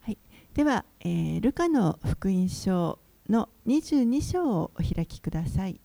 [0.00, 0.18] はい、
[0.54, 0.84] では、
[1.40, 5.80] ルカの福音書の22章をお開きください。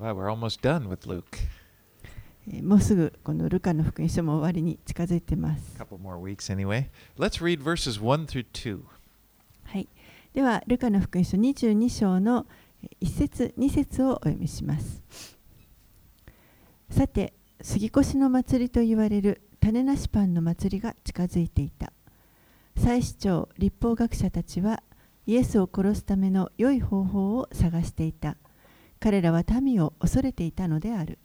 [0.00, 0.14] Wow,
[2.64, 5.76] もうすぐこのルカの福音書も終わりに近づいてます。
[10.34, 12.44] では、ルカの福音書22章の
[13.00, 15.00] 1節2節をお読みします。
[16.90, 19.42] さて、杉越の祭りと言われる。
[19.60, 21.92] 種なしパンの祭りが近づいていた。
[22.76, 24.82] 祭司長、立法学者たちは
[25.26, 28.36] イエスを殺すための良い方法を探していた。
[28.98, 31.18] 彼らは民を恐れていたのである。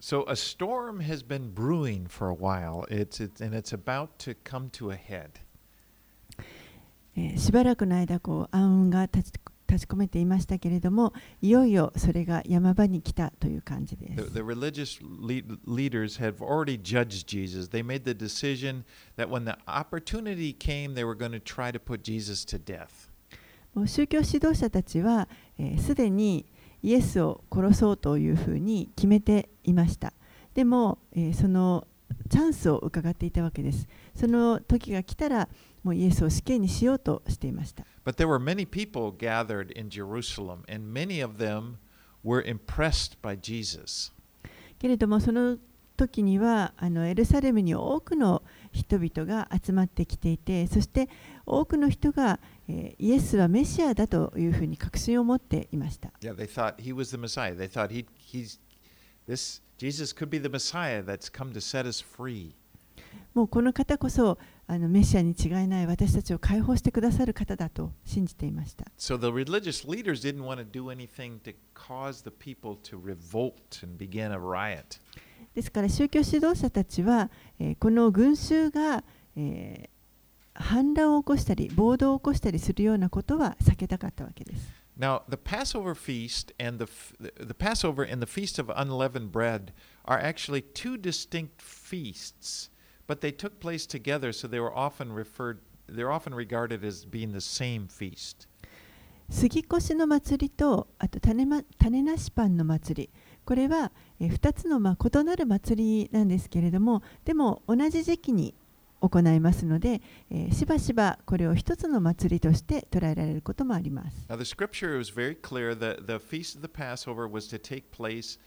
[0.00, 2.86] So a storm has been brewing for a while.
[2.88, 5.30] It's, it's and it's about to come to a head.
[7.16, 11.12] えーしばらくの間こう暗雲が立ち立ち込めていましたけれども
[11.42, 17.68] いよいよそれが山場に来たという感じで The, す the religious le- leaders have already judged Jesus.
[17.68, 18.84] They made the decision
[19.16, 23.10] that when the opportunity came, they were going to try to put Jesus to death.
[23.74, 26.46] もう宗教指導者たちはえーすで、に
[26.82, 30.12] イエスを殺そうというふうに決めていました
[30.54, 31.86] でも、えーその
[32.30, 35.48] チャンスを伺っていたわけですその時が来たら
[35.86, 41.76] もうイエスを死刑にしようとしていました But there were many people gathered in Jerusalem, and many of them
[42.24, 44.12] were impressed by Jesus.
[44.80, 45.58] けれどもその
[45.96, 48.42] 時にはあのエルサレムに多くの
[48.72, 51.08] 人々が集まってきていてそして
[51.46, 57.54] 多くの人が、えーイエスはメシアだというふうに確信を持っていました Yeah, they thought he was the Messiah.
[57.56, 58.58] They thought he, he's
[59.28, 62.54] this Jesus could be the Messiah that's come to set us free.
[63.34, 72.98] もうこの方こそあのメシアに違いない私たちを解放してくださる方だと信じていました So the religious leaders didn't want to do anything to cause the people to
[73.00, 75.00] revolt and begin a riot.
[75.54, 79.04] ですから宗教指導者たちは、えーこの群衆が、
[79.36, 79.96] えー
[80.58, 86.90] 反乱を起こしたり暴動を起こしたりするようなことは避けたかったわけです Now, the Passover feast and the,
[87.20, 89.74] the Passover and the Feast of Unleavened Bread
[90.06, 92.70] are actually two distinct feasts,
[93.06, 95.58] but they took place together, so they were often referred
[95.88, 98.48] they're often regarded as being the same feast.
[99.28, 103.10] 杉越の祭りとあと種,、ま、種なしパンの祭り
[103.44, 108.54] これは、え2つの、まあ、異なる祭りなんですけれどもでも同じ時期に
[109.00, 110.00] 行いますので、
[110.30, 114.26] えーしばしばこれを一つの祭りとして捉えられることもあります。
[114.28, 118.38] Now, the scripture was very clear that the feast of the Passover was to take place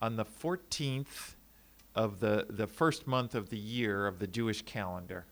[0.00, 1.36] on the 14th
[1.98, 5.24] of the, the first month of the year of the Jewish calendar.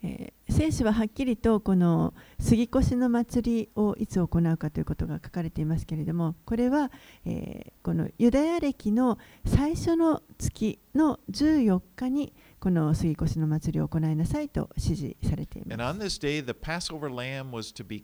[0.00, 6.92] えー、聖書ははっきりとこの杉越の祭りをいつ行うかということが書かれていますけれどもこれは、
[7.26, 16.20] えー、このユダヤ歴の最初の月の14日にこの杉越の祭りを行いなさいと指示されています。
[16.20, 16.42] Day,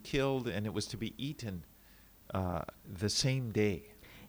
[0.02, 0.48] killed,
[1.16, 1.62] eaten,
[2.32, 2.64] uh,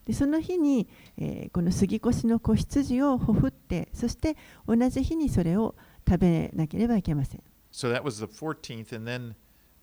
[0.06, 4.36] でその日に、えーこの杉越の子羊をほふってそして
[4.66, 5.74] 同じ日にそれを
[6.08, 7.42] 食べなければいけません。
[7.72, 9.34] So that was the 14th, and then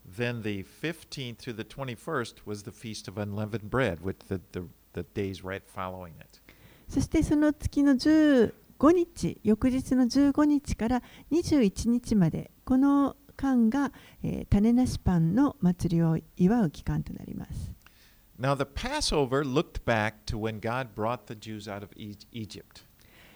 [0.06, 4.66] then the 15th through the 21st was the feast of unleavened bread, with the, the,
[4.94, 6.40] the days right following it.
[6.88, 8.52] そしてその月の15
[8.92, 13.92] 日、翌日の15日から21日まで、この間が、
[14.22, 17.73] えー種なしパンの祭りを祝う期間となります。
[18.39, 22.85] Now the Passover looked back to when God brought the Jews out of E- Egypt.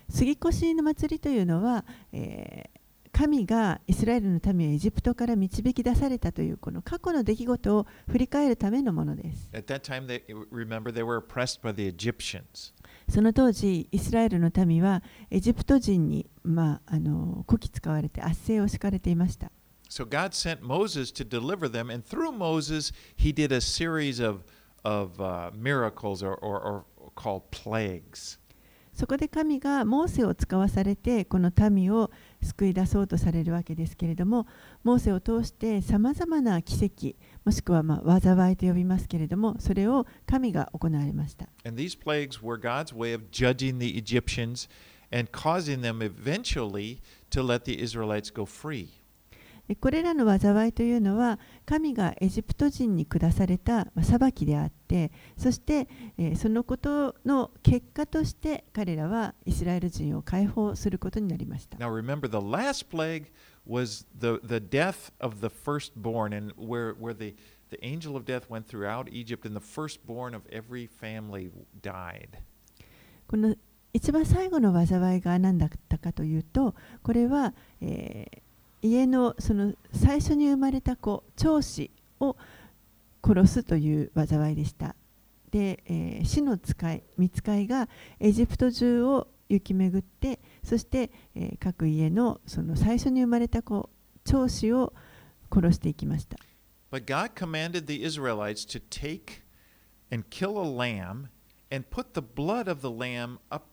[0.10, 2.84] 杉越の祭りというのは、えー
[3.14, 9.50] 神がイスラエルの民をエジプトから導き出されたというこの過去の出来事を振り返るためのものです。
[9.54, 12.74] At that time, they remember they were oppressed by the Egyptians.
[13.08, 19.52] その当時、イスラエルの民はエジプト人に、まあ、あのこき使われて圧政を敷かれていました。
[19.90, 24.40] So God sent Moses to deliver them, and through Moses, he did a series of,
[24.85, 26.85] of uh, miracles or, or, or
[27.15, 28.39] called plagues.
[28.99, 32.11] そこで神がモーセを使わされてこの民を
[32.43, 34.49] 救い出そうとされるわけですけれども
[34.83, 37.15] モーセを通してさまざまな奇跡
[37.45, 44.69] もしくはまあ災いと呼びますけれどもそれを神が行われました And these plagues were God's way of judging the Egyptians
[45.13, 46.99] and causing them eventually
[47.31, 48.98] to let the Israelites go free.
[49.69, 55.87] でこれらの災いというのは神がエジプト人に下されたまあ裁きであってそして、
[56.17, 63.27] えーそのことの結果として彼らはイスラエル人を解放することになりました Now remember, the last plague
[63.67, 67.35] was the, the death of the firstborn, and where, where the,
[67.71, 71.51] the angel of death went throughout Egypt, and the firstborn of every family
[71.83, 72.39] died.
[73.27, 73.55] この
[73.93, 78.48] 一番最後の災いが何だったかというとこれは、えー
[78.83, 81.91] 家のその最初に生まれた子長子
[82.21, 82.37] を
[83.25, 84.95] 殺すという災いでした
[85.51, 87.89] で、えー死の使い見つかいが
[88.21, 93.91] エジプト中を行き巡ってそして、えー各家のその最初に生まれた子
[94.25, 94.93] 長子を
[95.53, 96.37] 殺していきました
[96.91, 99.43] But God commanded the Israelites to take
[100.11, 101.29] and kill a lamb
[101.71, 103.67] and put the blood of the lamb up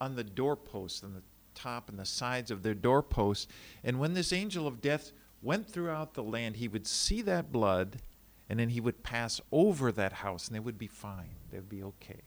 [0.00, 1.22] on the doorposts and the
[1.53, 3.47] top and the sides of their doorposts.
[3.83, 5.11] And when this angel of death
[5.41, 8.01] went throughout the land, he would see that blood
[8.49, 11.35] and then he would pass over that house and they would be fine.
[11.51, 12.23] They would be okay.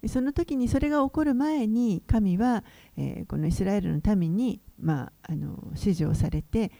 [0.00, 2.64] でその時にそれが起こる前に神は、
[2.96, 6.72] えーこのイスラエルの民に、まあ、あの指示をされて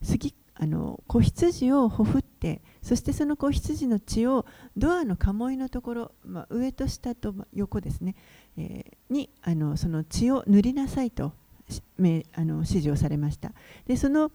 [0.00, 4.45] 杉 あの子羊をほふってそしてその子羊の血を
[4.77, 8.15] ドアの鴨居のところ、まあ、上と下と横ですね、
[8.57, 11.33] えーにあのその血を塗りなさいと
[11.69, 11.81] し
[12.33, 13.53] あの指示をされました
[13.85, 14.31] でその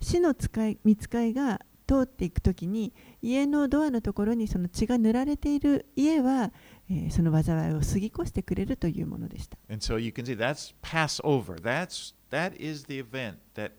[0.00, 2.92] 死の使い見つかいが通っていく時に
[3.22, 6.52] 家のドアのところにその血が塗られている家は、
[6.90, 9.56] えーその災いを過ぎ越してくれるというものでした。
[9.68, 11.60] And so you can see that's Passover.
[11.60, 13.72] That's that is the event that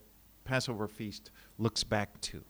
[0.45, 2.41] Passover feast looks back to.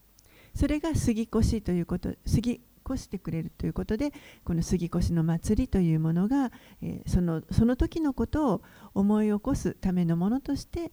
[0.56, 4.12] それが過ぎ越しということ、過ぎ越してくれるということで、
[4.44, 6.52] この過ぎ越しの祭りというものが、
[6.82, 8.62] えーそのその時のことを
[8.94, 10.92] 思い起こすためのものとして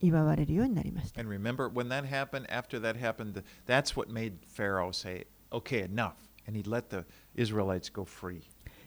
[0.00, 1.20] 祝われるようになりました。
[1.20, 6.14] And remember, when that happened, after that happened, th- that's what made Pharaoh say, okay, enough.
[6.46, 7.04] And he let the
[7.36, 8.42] Israelites go free.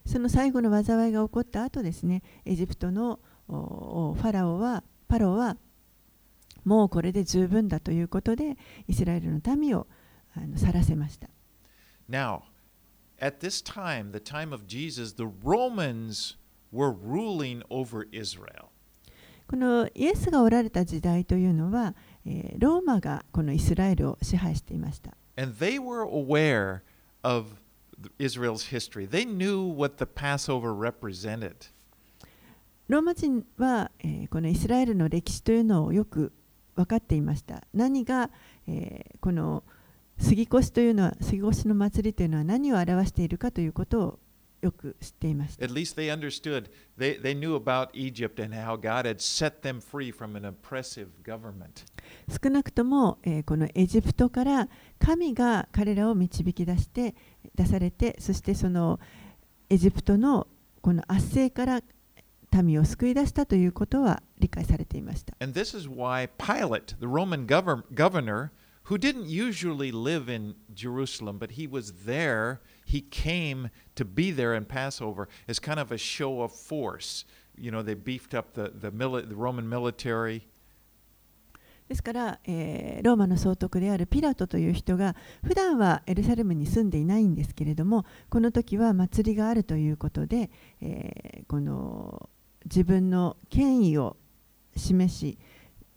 [0.06, 5.58] その最後の災いが起こった後ですね、エジプトのファラオは、パロは、
[6.66, 8.58] もうこれで十分だということで、
[8.88, 9.88] イスラエルの民を
[10.36, 11.30] あの去らせました。
[12.10, 12.42] Now,
[13.20, 16.38] at this time, the time of Jesus, the Romans
[16.74, 18.66] were ruling over Israel.
[19.48, 21.96] このイエスがおられた時代というのは、
[22.26, 25.16] えーローマがこのイスラエルを支配していました。
[25.38, 26.82] And they were aware
[27.22, 27.58] of
[28.18, 29.08] Israel's history.
[29.08, 31.72] They knew what the Passover represented.
[32.88, 36.34] ローマ人は、えーこのイスラエルの歴史というのをよく
[36.76, 37.64] 分かっていました。
[37.74, 38.30] 何が、
[38.68, 39.64] えーこの
[40.18, 44.20] 杉越というのは、杉越の祭りというのは何を表しているかということを
[44.62, 45.66] よく知っていました。
[45.66, 46.70] At least they understood.
[46.98, 51.08] They, they knew about Egypt and how God had set them free from an oppressive
[51.24, 51.86] government.
[52.42, 54.70] 少なくとも、えーこのエジプトから
[55.00, 57.14] 神が彼らを導き出して
[57.54, 59.00] 出されてそしてその
[59.70, 60.48] エジプトの
[60.82, 61.82] この圧政から
[62.64, 65.36] 民を救い出したということは理解されていました。
[65.40, 68.52] And this is why Pilate, the Roman govern- governor,
[68.90, 74.56] who didn't usually live in Jerusalem, but he was there, he came to be there
[74.56, 77.26] in Passover as kind of a show of force.
[77.58, 80.44] You know, they beefed up the, the, mili- the Roman military.
[81.88, 90.50] ですから、えーローマの総督であるピラトという人が普段はエルサレムに住んでいないんですけれどもこの時は祭りがあるということで、
[90.82, 92.30] えーこの
[92.66, 94.18] 自分の権威を
[94.76, 95.38] 示し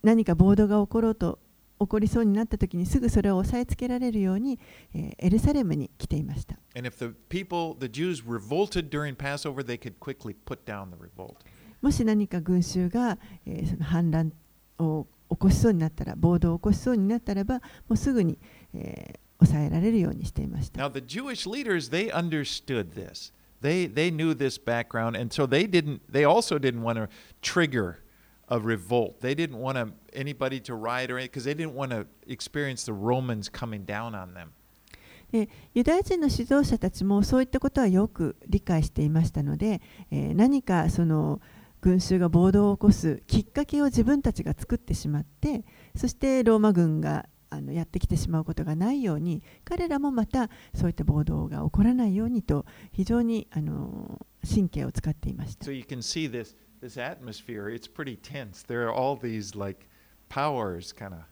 [0.03, 1.39] 何か暴動が起ころうと
[1.81, 4.59] 起こりそうになった時にすぐそれを押さえつけられるように、
[4.95, 6.59] えーエルサレムに来ていました。
[6.77, 11.37] And if the people, the Jews, revolted during Passover, they could quickly put down the revolt.
[11.81, 14.33] もし何か群衆が、えーその反乱
[14.79, 17.61] を起こしそうになったら暴動を起こしそうになったらばも
[17.91, 18.39] うすぐに、
[18.75, 20.83] えー抑えられるようにしていました。
[20.85, 23.33] Now, the Jewish leaders, they understood this.
[23.62, 26.02] They, they knew this background, and so they didn't.
[26.12, 27.08] They also didn't want to
[27.42, 28.00] trigger
[28.50, 29.22] a revolt.
[29.22, 32.94] They didn't want to, anybody to riot or because they didn't want to experience the
[32.94, 34.52] Romans coming down on them.
[35.32, 41.42] でユダヤ人の指導者たちもそういったことはよく理解していましたので、えー何かその
[41.82, 45.66] 群衆が暴動を起こすきっかけを自分たちが作ってしまって
[45.98, 55.65] そしてローマ軍が あのやってきてしまうことがないように彼らもまたそういった暴動が起こらないようにと非常にあの神経を使っていました。
[55.65, 57.69] So you can see this this atmosphere.
[57.69, 58.67] It's pretty tense.
[58.67, 59.87] There are all these like
[60.29, 61.23] powers, kind of.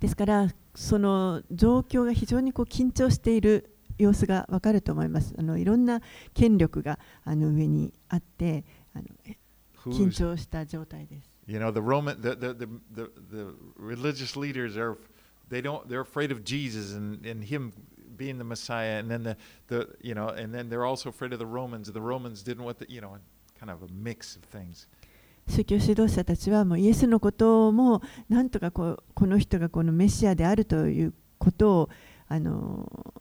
[0.00, 5.34] ですからその状況が非常にこう緊張している様子がわかると思います。
[5.38, 6.00] あのいろんな
[6.34, 9.04] 権力があの上にあってあの
[9.92, 11.29] 緊張した状態です。
[11.49, 14.97] You know, the Roman, the, the, the, the, the religious leaders are,
[15.49, 17.71] they don't, they're afraid of Jesus and, and him
[18.17, 18.99] being the Messiah.
[18.99, 21.91] And then the, the, you know, and then they're also afraid of the Romans.
[21.91, 23.17] The Romans didn't want the, you know,
[23.59, 24.87] kind of a mix of things.
[25.47, 31.89] 宗教指導者たちはもうイエスのこともなんとかこうこの人がこのメシアであるということを
[32.27, 33.13] あの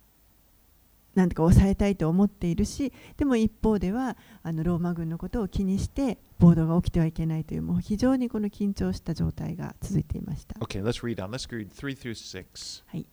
[1.20, 10.58] なんとか抑えたいと思っているしでも一方ではあのローマ軍のことを気にして暴動が起きてはいけないというもう非常にこの緊張した状態が続いていました。
[10.62, 11.30] Okay, let's read on.
[11.30, 12.84] Let's read 3 through 6.
[12.88, 13.06] はい、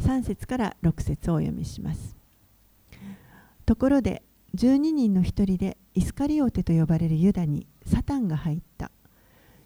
[0.00, 2.16] 3節から6節をお読みします。
[3.66, 4.22] ところで
[4.54, 8.92] 12人の一人でイスカリオテと呼ばれるユダにサタンが入った。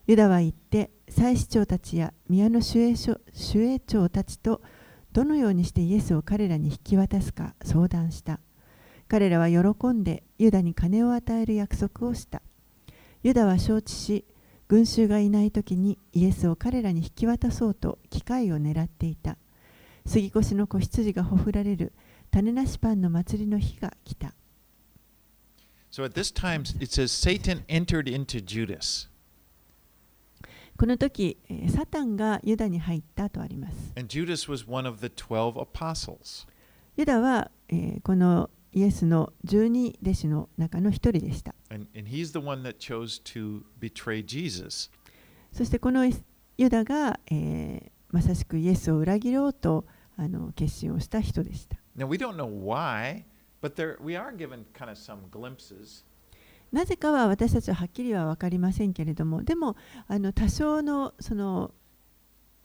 [0.06, 3.20] ユダは行って祭司長たちや宮の守衛所
[3.54, 4.62] 守衛長たちと
[5.12, 8.40] どのようにしてイエスを彼らに引き渡すか相談した。
[9.08, 12.40] 彼らは喜んでユダに金を与える約束をした。
[13.22, 14.24] ユダは承知し、
[14.68, 19.36] 群衆がいない時にイエスを彼らに引き渡そうと機会を狙っていた。
[20.06, 21.92] 杉越の子羊がほふられる
[22.30, 24.34] 種なしパンの祭りの日が来た。
[25.90, 29.11] So at this time, it says Satan entered into Judas.
[30.82, 33.92] この時、サタンがユダに入ったとあります。
[36.96, 37.52] ユダは、
[38.02, 41.54] このイエスの十二弟子の中の一人でした。
[45.52, 47.20] そしてこのユダが、
[48.10, 49.86] まさしくイエスを裏切ろうと
[50.16, 51.76] あの決心をした人でした。
[56.72, 59.76] なぜかは私たちははっきりは分かりませんけれども、でも
[60.08, 61.72] あの多少のその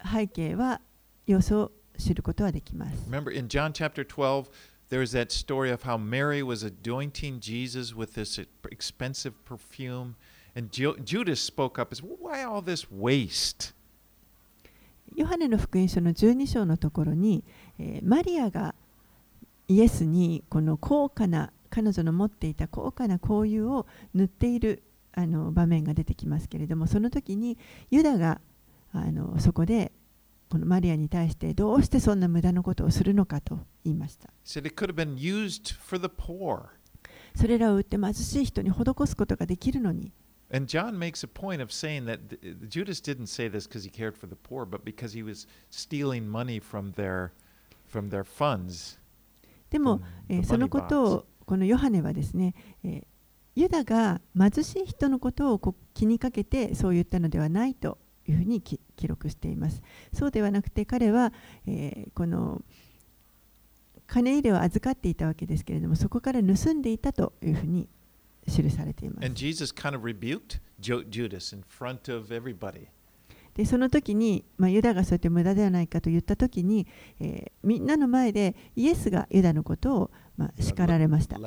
[0.03, 0.79] 背景は
[1.25, 3.09] 様子を知ることはできます。
[3.09, 4.45] Remember in John chapter 12,
[4.89, 8.39] there's that story of how Mary was anointing Jesus with this
[8.71, 10.15] expensive perfume.
[10.55, 13.73] And Ju- Judas spoke up as, Why all this waste?
[15.15, 17.43] ヨハネの福音書の12章のところに、
[17.79, 18.73] えーマリアが
[19.67, 24.81] イエスにこの高価な彼女の持っていた高価な香油を塗っている
[25.13, 27.55] あの場面が出てきますけれどもその時に
[27.91, 28.41] ユダが
[28.93, 29.91] あのそこで
[30.49, 36.69] このマリアに対してどうしてそんな無駄なことをするのかと言いました He said it could have been used for the poor.
[37.35, 40.11] それらを売って貧しい人に施すことができるのに
[40.51, 43.91] And John makes a point of saying that th- Judas didn't say this because he
[43.91, 47.33] cared for the poor, but because he was stealing money from their,
[47.85, 48.97] from their funds.
[49.69, 53.03] でも from、えーそのことこのヨハネはですね、えー
[53.59, 59.81] ユダが貧しい人のことを気にかけてそう言ったのではないというふうにき記録しています。
[60.13, 61.33] そうではなくて彼は、
[61.65, 62.61] えーこの
[64.05, 67.89] 金入れを預かっていたわけですけれどもそこから盗んでいたというふうに
[68.45, 69.33] 記されています And。
[69.35, 72.87] Jesus kind of rebuked Jo- Judas in front of everybody.
[73.55, 76.85] でその時に、まあ、ユダがそうやって無駄ではないかと言った時に、
[77.19, 81.37] えーみんなの前でイエスがユダのことを、まあ、叱られました。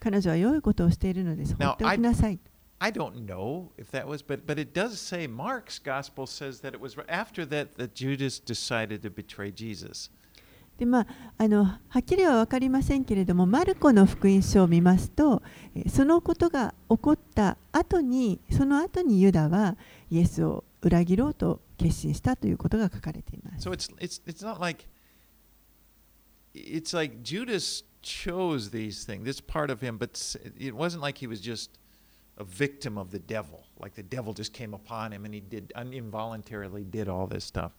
[0.00, 1.54] 彼女は良いことをしているのです。
[1.56, 2.38] 放っておきなさい。
[2.80, 6.80] I don't know if that was, but but it does say Mark's gospel says that it
[6.80, 10.12] was after that that Judas decided to betray Jesus.
[10.78, 11.06] でまあ、
[11.38, 15.42] あのはっきりは分かりませんけれども、マルコの福音書を見ますと、
[15.74, 19.76] えーそのことが起こった後に、その後にユダは
[20.08, 23.68] イエスを裏切ろうと決心したということが書かれています。
[23.68, 24.84] So it's it's it's not like
[26.54, 29.24] it's like Judas chose these things.
[29.24, 30.18] This part of him, but
[30.58, 31.70] it wasn't like he was just
[32.36, 33.64] a victim of the devil.
[33.80, 37.44] Like the devil just came upon him and he did un- involuntarily did all this
[37.44, 37.72] stuff.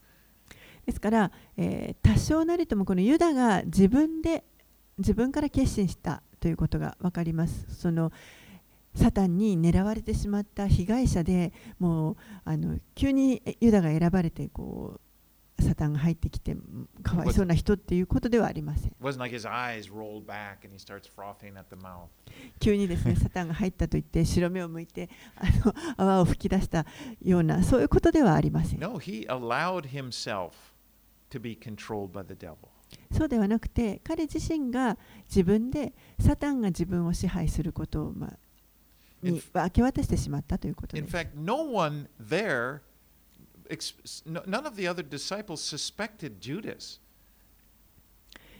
[0.85, 4.43] ですから、えー多少なりともこのユダが自分で
[4.97, 7.65] 自分から決心したということが分かります。
[7.75, 8.11] その
[8.95, 15.01] サタンに狙われてしまった被害者でもうあの急にユダが選ばれてこう
[15.79, 16.57] サタンが入ってきて
[17.03, 18.93] かわいそうな人っていうことではありません。
[22.59, 26.85] 急にですね サタンが入ったと言って白目を向いてあの泡を吹き出した
[27.21, 28.79] ようなそういうことではありません。
[28.81, 30.51] No, he allowed himself
[31.29, 32.57] to be controlled by the devil.
[33.13, 34.97] そうではなくて彼自身が
[35.29, 38.37] 自分でサタンが自分を支配することを、まあ、
[39.23, 41.15] In に明け渡してしまったということで In す。
[41.15, 42.81] fact, no one there,
[44.25, 46.99] none of the other disciples suspected Judas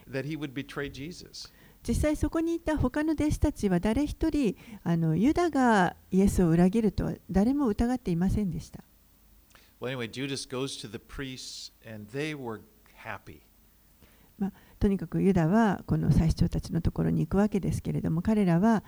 [0.08, 1.52] that he would betray Jesus.
[1.88, 8.84] 実際そこにいた他の弟子たちは誰一人あのユダがイエスを裏切るとは誰も疑っていませんでした。
[9.80, 12.62] Well, anyway, Judas goes to the priests and they were
[13.04, 13.42] happy.
[14.80, 18.84] とにかくユダはこの祭司長たちのところに行くわけですけれども彼らは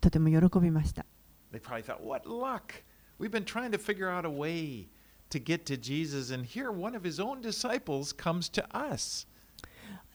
[0.00, 1.04] とても喜びました。
[1.52, 2.84] They probably thought, what luck!
[3.18, 4.88] We've been trying to figure out a way
[5.30, 9.26] to get to Jesus, and here one of his own disciples comes to us.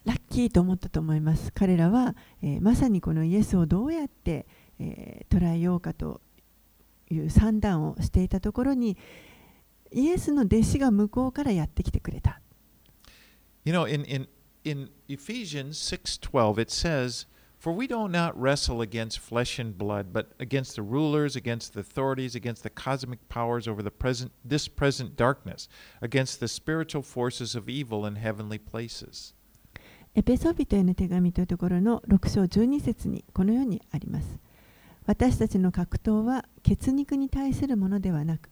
[0.03, 1.51] ラッキーと思ったと思います。
[1.53, 4.47] 彼らは、えーまさにこのイエスをどうやって、
[4.79, 6.21] えー捉えようかと
[7.09, 8.97] いう算段をしていたところに
[9.91, 12.41] イエスの弟子が向こうからやってきてくれた。
[13.63, 14.27] You know, in, in
[14.63, 17.27] in Ephesians 6:12 it says,
[17.61, 21.81] "For we do not wrestle against flesh and blood, but against the rulers, against the
[21.81, 25.69] authorities, against the cosmic powers over the present this present darkness,
[26.01, 29.35] against the spiritual forces of evil in heavenly places."
[30.15, 34.39] エペソビトへの手紙というところの6章12節にこのようにあります。
[35.05, 38.49] 私たちの格闘は血肉に対するものではなく、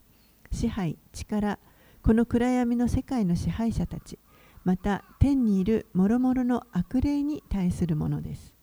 [0.51, 1.57] 支配、力、
[2.03, 4.19] この暗闇の世界の支配者たち、
[4.63, 8.58] また天にいる諸々の悪霊に対するものです。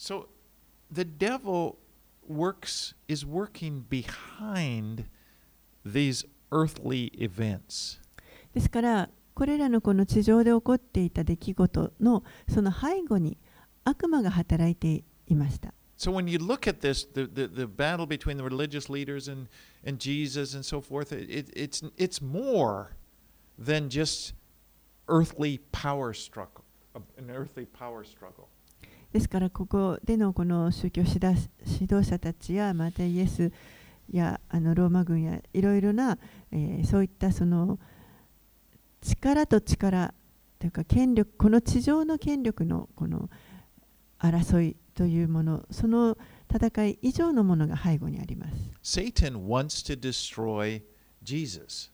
[0.00, 0.28] So
[0.90, 1.76] the devil
[2.26, 5.04] works is working behind
[5.84, 8.00] these earthly events.
[8.54, 13.36] ですから、これらのこの地上で起こっていた出来事のその背後に
[13.84, 15.74] 悪魔が働いていました。
[15.98, 19.48] So when you look at this, the, the, the battle between the religious leaders and,
[19.84, 22.96] and Jesus and so forth, it, it, it's, it's more
[23.58, 24.34] than just
[25.08, 26.64] earthly power struggle,
[27.16, 28.48] an earthly power struggle.
[29.11, 33.51] ですからここでのこの宗教指導指導者たちやまたイエス
[34.09, 36.17] やあのローマ軍やいろいろな、
[36.51, 37.79] えーそういったその
[39.01, 40.13] 力と力
[40.59, 43.29] というか権力この地上の権力のこの
[44.19, 46.17] 争いというものその
[46.53, 48.47] 戦い以上のものが背後にありま
[48.83, 50.81] す Satan wants to destroy
[51.23, 51.91] Jesus.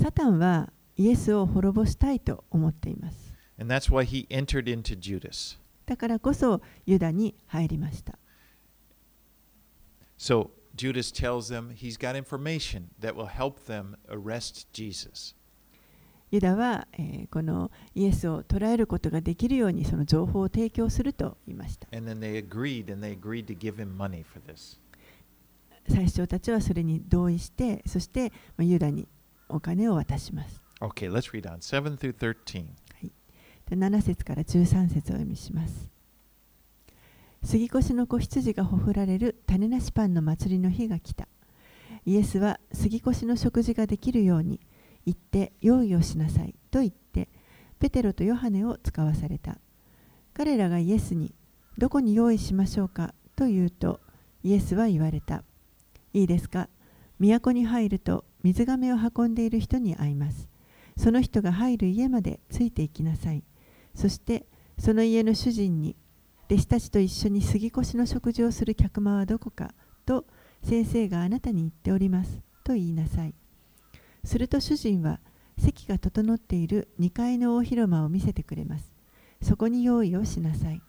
[0.00, 5.58] サタンはイエスを滅ぼしたいと思っています And that's why he entered into Judas.
[5.86, 8.18] だからこそユダに入りました
[10.18, 15.34] So Judas tells them he's got information that will help them arrest Jesus.
[16.30, 21.88] ユダは、えーこのイエスを捕らえることができるようにその情報を提供すると言いました.
[25.88, 29.08] 最初たちはそれに同意してそしてまあユダに
[29.48, 32.66] お金を渡します Okay, let's read on 7 through 13.
[33.68, 35.90] で7節から13節を読みします。
[37.42, 41.26] 杉越の子羊がほふられる種なしパンの祭りの日が来た。
[42.04, 44.60] イエスは杉越の食事ができるように
[45.06, 47.28] 行って用意をしなさいと言って
[47.78, 49.58] ペテロとヨハネを使わされた。
[50.34, 51.34] 彼らがイエスに
[51.78, 54.00] どこに用意しましょうかと言うと
[54.42, 55.42] イエスは言われた。
[56.12, 56.68] いいですか？
[57.18, 60.48] 都に入ると水がめを運んでいる人に会います。
[60.96, 63.42] その人が入る家までついて行きなさい。
[63.94, 64.46] そして
[64.78, 65.96] その家の主人に
[66.46, 69.74] 弟子たちと一緒に杉越の食事をする客間はどこか
[70.04, 70.26] と
[70.62, 73.34] 先生があなたに言っておりますと言いなさい。
[74.24, 75.20] すると主人は
[75.58, 78.92] 席が整っている2階の大広間を見せてくれます。
[79.40, 80.80] そこに用意をしなさい。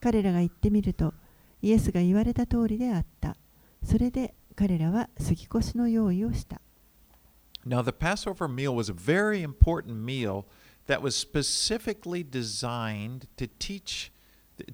[0.00, 1.14] 彼らが行ってみると
[1.60, 3.36] イエスが言われた通りであった。
[3.84, 6.60] それで彼らは杉越の用意をした。
[7.64, 10.44] Now, the Passover meal was a very important meal
[10.86, 14.10] that was specifically designed to teach,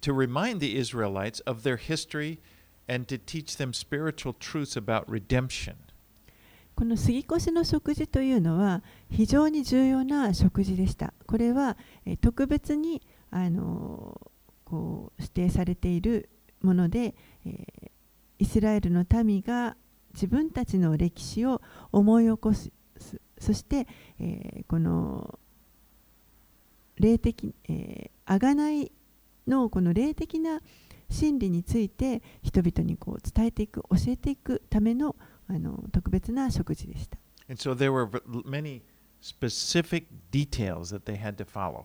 [0.01, 2.38] to remind the Israelites of their history
[2.88, 5.75] and to teach them spiritual truths about redemption.
[6.75, 11.12] この杉越の食事というのは非常に重要な食事でした。
[11.27, 11.77] これは
[12.21, 14.31] 特別にあの
[14.64, 16.29] こう指定されている
[16.62, 17.90] もので、えー
[18.40, 19.77] イスラエルの民が
[20.14, 23.88] 自分たちの歴史を思い起こす、すそして、
[24.21, 25.40] えーこの
[27.00, 28.92] 霊的、えー、贖い
[29.46, 30.61] のこの霊的な
[31.11, 35.16] 真理について人々にこう伝えていく、教えていくための
[35.50, 37.18] あの特別な食事でした。
[37.48, 38.82] And so there were v- many
[39.22, 41.84] specific details that they had to follow.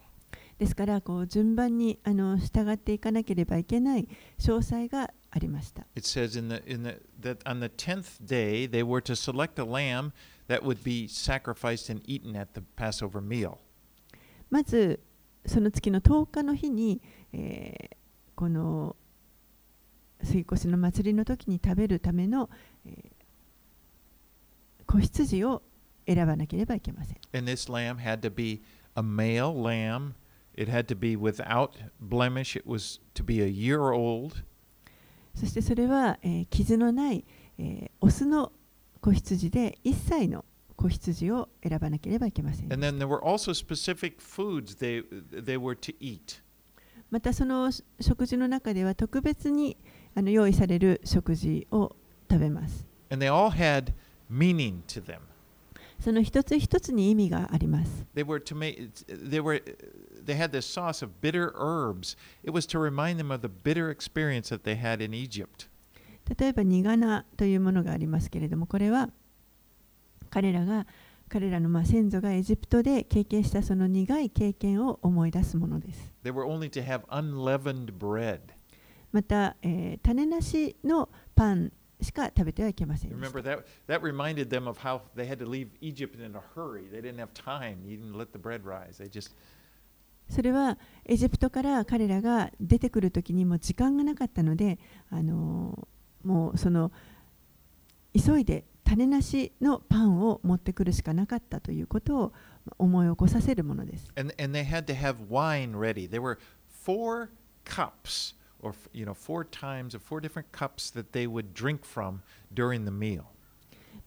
[0.60, 5.86] ですからこう順番にあの従っていかなければいけない詳細がありました。
[5.96, 9.66] It says in the, in the, that on the tenth day they were to select a
[9.66, 10.12] lamb
[10.48, 13.60] that would be sacrificed and eaten at the Passover meal.
[14.54, 15.00] まず
[15.48, 17.02] その月の10日の日に、
[17.34, 17.96] えー、
[18.36, 18.96] この
[20.22, 22.52] 水越の祭りの時に食べるための、
[22.86, 25.64] えー、子羊を
[26.06, 27.18] 選ばなければいけません。
[35.34, 37.26] そしてそれは、えー、傷のない、
[37.58, 38.52] えー、オの
[39.02, 40.46] 子羊で1歳の。
[40.84, 42.74] 子羊を選ばなければいけません。
[42.74, 46.42] And then there were also specific foods they, they were to eat.
[47.10, 49.78] またその食事の中では特別に
[50.16, 51.96] あの用意される食事を
[52.30, 52.86] 食べます。
[53.10, 53.94] And they all had
[54.30, 55.20] meaning to them.
[56.00, 58.06] その一つ一つに意味があります。
[58.16, 59.64] They were to make they were
[60.26, 62.18] they had this sauce of bitter herbs.
[62.44, 65.70] It was to remind them of the bitter experience that they had in Egypt.
[66.38, 69.10] 例えば苦菜というものがありますけれども、これは
[70.34, 70.88] 彼らが
[71.30, 76.12] 彼らのまあ先祖がエジプトで経験したその苦い経験を思い出すものです。
[76.24, 78.40] They were only to have unleavened bread.
[79.12, 86.42] また、えー種なしのパンしか食べてはいけません Remember that that reminded them of how they had to leave Egypt in a
[86.56, 86.90] hurry.
[86.90, 87.86] They didn't have time.
[87.86, 88.98] You didn't let the bread rise.
[88.98, 89.36] They just
[90.30, 94.80] それはエジプトから彼らが出てくる時にも時間がなかったので、
[95.12, 96.92] あのーもうその
[98.14, 102.34] 急いで種なしのパンを持ってくるしかなかったということを
[102.78, 104.12] 思い起こさせるものです。
[104.16, 106.10] and and they had to have wine ready.
[106.10, 107.30] There were four
[107.66, 112.20] cups or you know four times or four different cups that they would drink from
[112.54, 113.24] during the meal.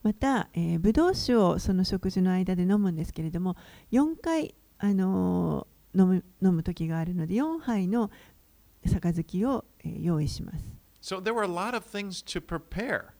[0.03, 3.55] また、えー、ブドウ酒をその食事の間で飲むんですけれども
[3.91, 8.11] 4回、あのー飲む飲む時があるので4杯の
[8.85, 10.63] 杯を、えー用意します
[11.01, 13.16] So there were a lot of things to prepare.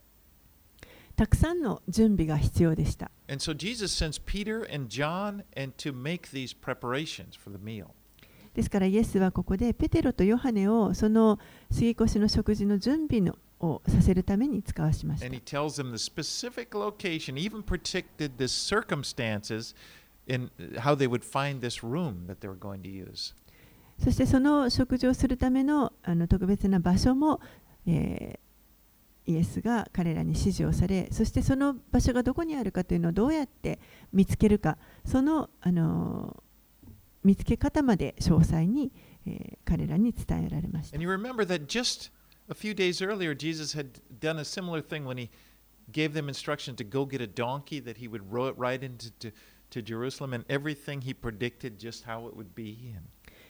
[1.18, 3.10] たくさんの準備が必要でした。
[3.26, 3.40] で
[8.62, 11.40] すから、イエスはここでペテロとヨハネをその
[11.72, 15.26] 杉越の食事の準備のをさせるために使わしました。
[24.04, 27.40] そして、その食事をするための,あの特別な場所も、
[29.28, 33.78] イエスが彼らに指示をされそしてその場所がどこにあるかというのをどうやって
[34.10, 36.42] 見つけるかその、あの
[37.22, 38.90] 見つけ方まで詳細に、
[39.26, 42.10] えー彼らに伝えられました And you remember that just
[42.48, 45.28] a few days earlier, Jesus had done a similar thing when he
[45.92, 49.10] gave them instruction to go get a donkey that he would row it right into
[49.20, 49.30] to,
[49.70, 52.94] to Jerusalem and everything he predicted just how it would be.
[52.96, 53.04] And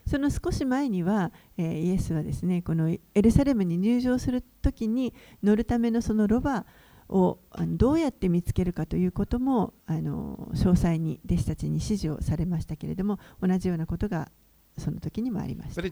[0.09, 6.65] その少し前には、イエスはですねこのエルサレムに入場するときに乗るためのそのロバ
[7.11, 14.31] をどうやって見つけるかということもあの詳細に弟子たちに指示をされましたけれども同じようなことが
[14.79, 15.83] その時にもありました。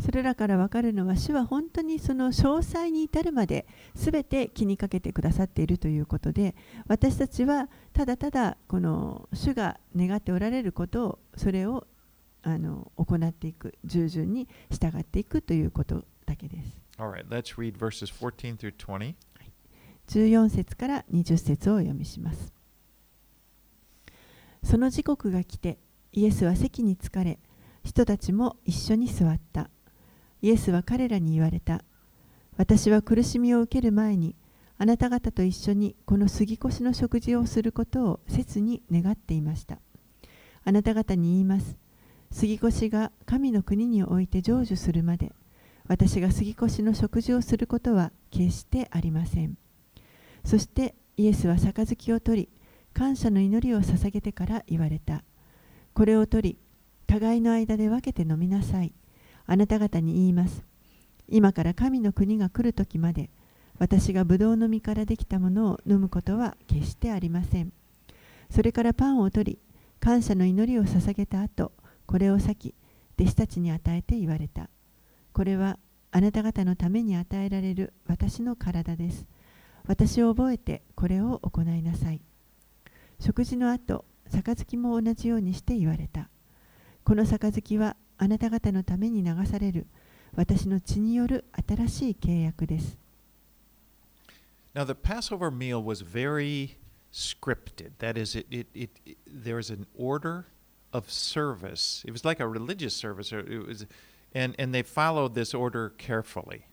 [0.00, 6.56] それらから分かるのは主は本当にその詳細に至るまで全て気にかけてくださっているということで
[6.88, 11.86] 私たちはただただこの主が願っておられることをそれを
[12.42, 16.84] あの行っていく従順に従っていくということだけです。
[16.98, 19.14] Right, let's read verses 14 through 20.
[20.06, 22.52] 14節から20節をお読みします。
[24.62, 25.78] その時刻が来て
[26.12, 27.38] イエスは席に疲れ
[27.84, 29.68] 人たちも一緒に座った
[30.44, 31.82] イエスは彼らに言われた。
[32.58, 34.36] 私は苦しみを受ける前に
[34.76, 39.78] あなた方と一緒にこの杉越の食事をすることを切に願っていました。
[40.62, 41.78] あなた方に言います。
[42.30, 45.32] 杉越が神の国において成就するまで
[45.88, 49.56] 私が杉越の食事をすることは決してありません。
[50.44, 52.48] そしてイエスは杯を取り
[52.92, 55.24] 感謝の祈りを捧げてから言われた。
[55.94, 56.58] これを取り
[57.06, 58.92] 互いの間で分けて飲みなさい。
[59.46, 60.64] あなた方に言います。
[61.28, 63.30] 今から神の国が来る時まで
[63.78, 67.72] 私がブドウの実からできたものを飲むことは決してありません。
[68.50, 69.58] それからパンを取り
[70.00, 71.72] 感謝の祈りを捧げた後
[72.06, 72.74] これを裂き
[73.18, 74.68] 弟子たちに与えて言われた。
[75.32, 75.78] これは
[76.12, 79.26] あなた方のために与えられる私の体です。
[79.86, 82.20] 私を覚えてこれを行いなさい。
[83.18, 86.28] 食事の後杯も同じようにして言われた。
[87.04, 89.86] この杯はあなた方のために流される
[90.36, 92.98] 私の血による新しい契約です
[94.74, 96.76] Now, the Passover meal was very
[97.12, 97.92] scripted.
[98.00, 100.46] That is, it, it, it, it there was an order
[100.92, 102.02] of service.
[102.04, 103.32] It was like a religious service.
[103.32, 103.86] Or it was,
[104.34, 106.64] and, and they followed this order carefully.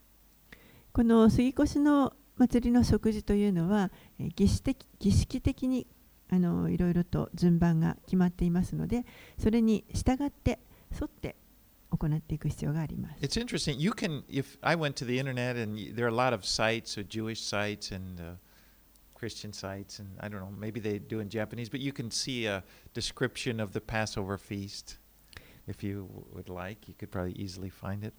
[0.93, 5.88] この杉越の祭りの食事というのはえー儀式的儀式的に
[6.30, 9.06] あのいろいろと順番が決まっていますので
[9.38, 10.60] それに従って
[10.93, 11.36] 沿って
[11.89, 13.21] 行っていく必要があります。
[13.21, 13.77] It's interesting.
[13.77, 16.99] You can, if I went to the internet and there are a lot of sites,
[16.99, 18.36] uh, Jewish sites and uh,
[19.15, 22.47] Christian sites, and I don't know, maybe they do in Japanese, but you can see
[22.47, 24.97] a description of the Passover feast.
[25.67, 28.13] If you would like, you could probably easily find it.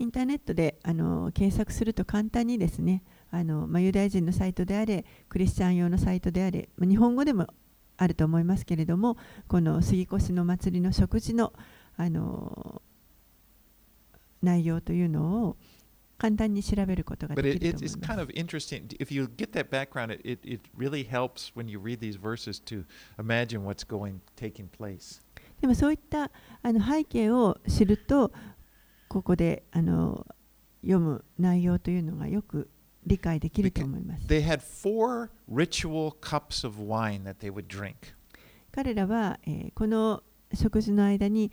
[0.00, 3.02] インターネットであの検索すると簡単にですね
[3.32, 7.48] あの、まあ、ユダヤ人のサイトであれクリスチャン用のサイトであれ、まあ、日本語でも
[7.96, 9.16] あると思いますけれども
[9.48, 11.52] この杉越の祭りの食事の
[11.98, 12.80] あの
[14.40, 15.56] 内容というのを
[16.16, 17.98] 簡単に調べることができると思います。
[25.60, 26.30] でもそういった
[26.62, 28.32] あの背景を知ると
[29.08, 30.24] ここであの
[30.82, 32.70] 読む内容というのがよく
[33.06, 34.26] 理解できると思います。
[38.70, 39.40] 彼らは、
[39.74, 40.22] この
[40.54, 41.50] 食事の間に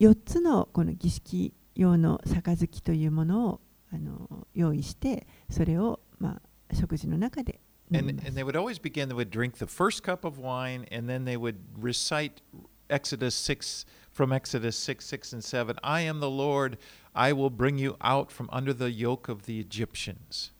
[0.00, 3.60] 4つのこの儀式用の杯というものを
[3.92, 7.60] あの用意してそれを、まあ、食事の中で
[7.92, 10.86] 飲 And, and す they would always begin, they would drink the first cup of wine,
[10.92, 12.40] and then they would recite
[12.88, 15.76] Exodus 6 from Exodus 6, 6, and 7.
[15.82, 16.78] I am the Lord,
[17.14, 20.52] I will bring you out from under the yoke of the Egyptians.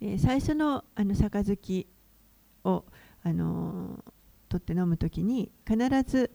[0.00, 1.86] えー最初のあの杯
[2.64, 2.84] を、
[3.22, 4.14] あのー
[4.50, 6.30] 取って飲むときに必ず、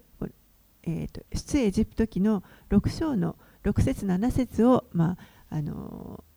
[0.83, 5.17] えー、と出エジプト記の6章の6節7節を、ま
[5.49, 6.29] ああのー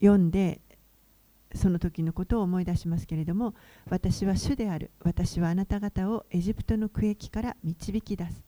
[0.00, 0.60] 読んで
[1.54, 3.54] その時のことを思い出しますけれども
[3.88, 8.42] 私は主である私はあなた方をエジプトの区域から導き出す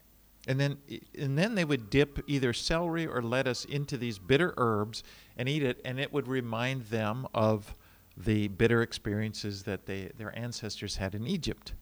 [0.47, 0.79] And then,
[1.21, 5.05] and then they would dip either celery or lettuce into these bitter herbs
[5.37, 7.75] and eat it, and it would remind them of
[8.17, 11.75] the bitter experiences that they, their ancestors had in Egypt.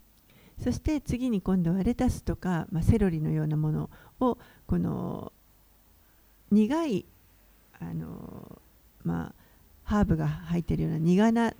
[0.62, 3.90] そして次に今度はレタスとか、まあ、セロリのようなもの
[4.20, 5.32] をこの
[6.50, 7.04] 苦い
[7.78, 8.60] あの、
[9.04, 9.32] まあ、
[9.84, 11.56] ハーブが入っているような苦菜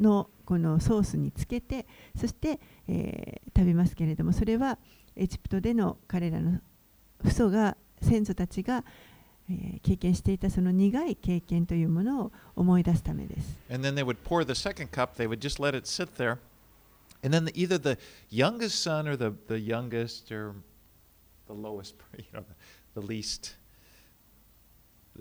[0.00, 1.86] のこのソースにつけて
[2.18, 4.78] そして、えー食べますけれどもそれは
[5.14, 6.58] エジプトでの彼らの
[7.22, 8.82] 父祖が先祖たちが、
[9.50, 13.58] えー経験していたその苦い経験というものを思い出すためです。
[13.70, 16.38] And then they would pour the second cup, they would just let it sit there.
[17.23, 17.97] And then the, either the
[18.29, 20.55] youngest son or the, the youngest or
[21.47, 23.55] the lowest, you know, the, the least,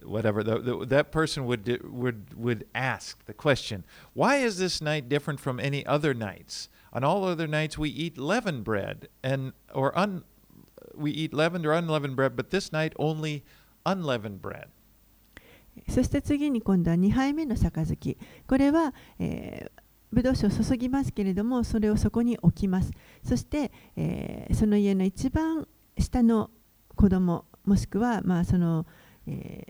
[0.04, 4.80] whatever, the, the, that person would, di- would, would ask the question Why is this
[4.80, 6.68] night different from any other nights?
[6.92, 10.24] On all other nights we eat leavened bread, and or un,
[10.94, 13.44] we eat leavened or unleavened bread, but this night only
[13.84, 14.68] unleavened bread.
[15.90, 18.16] そして次に今度は2杯目の杯。
[18.46, 19.79] これは、えー、
[20.11, 22.91] ブドウ酒を注ぎますけれども、それをそこに置きます。
[23.23, 26.49] そして、えーその家の一番下の
[26.95, 28.85] 子供もしくは、まあその
[29.27, 29.67] え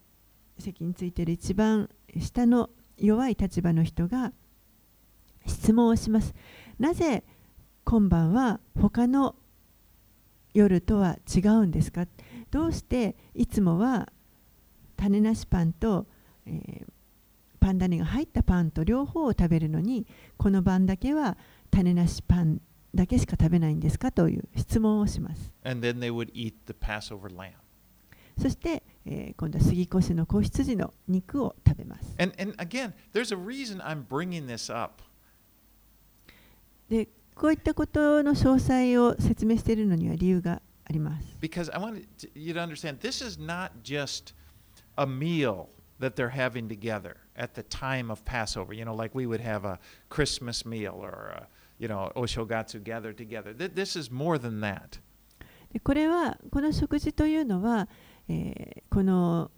[0.57, 4.31] ー席についている一番下の弱い立場の人が
[5.47, 6.33] 質問をします。
[6.77, 7.23] なぜ
[7.83, 9.35] 今晩は他の
[10.53, 12.05] 夜とは違うんですか？
[12.51, 14.11] どうしていつもは
[14.97, 16.05] 種なしパンと、
[16.45, 17.00] えー
[17.61, 21.37] パン種が入ったパンと両方を食べるのにこのパだけは
[21.69, 22.59] 種なしパン
[22.93, 25.53] だけしか食べないんですかという質問をします。
[28.37, 32.15] そして、えー、今度は杉越の子羊の肉を食べます。
[36.89, 41.37] でこういったことの詳細を説明しているのには理由があります。
[46.01, 48.73] That they're having together at the time of Passover.
[48.73, 51.47] You know, like we would have a Christmas meal or, a,
[51.79, 53.53] you know, Oshogatsu gather together.
[53.53, 54.99] Th this is more than that.
[55.71, 57.87] でこれはこの食事というのは、
[58.27, 59.51] えーこの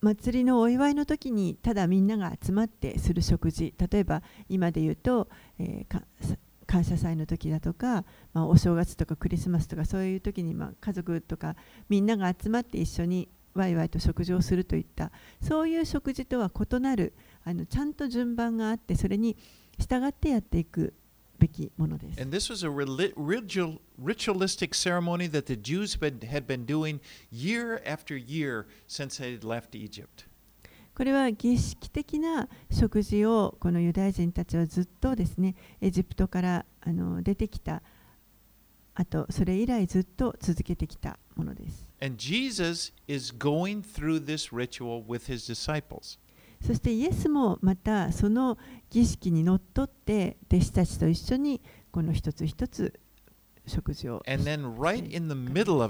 [0.00, 5.28] 祭りのお祝いの時にただみんなが集まってする食事例えば今で言うと、
[5.60, 11.54] えー感謝祭の時だとか、まあ、お正月とかクリスマスとかそういう時に、まあ、家族とか
[11.90, 15.10] みんなが集まって一緒にワイワイと食事をするといった
[15.40, 19.36] そういう食事とは異なるあのちゃんと順番があってそれに
[19.78, 20.94] 従ってやっていく
[21.38, 22.22] べきものです。
[22.22, 27.00] And this was a ritual, ritualistic ceremony that the Jews had been doing
[27.32, 30.26] year after year since they had left Egypt.
[30.94, 37.82] これは儀式的な食事をこのユダヤ人たちはずっとですねエジプトからあの出てきた
[38.94, 41.88] あとそれ以来ずっと続けてきたものです。
[46.64, 48.56] そしてイエスもまたその
[48.90, 53.00] 儀式にのっとって弟子たちと一緒にこの一つ一つ
[53.66, 54.22] 食事を。
[54.26, 55.82] え right in the middle、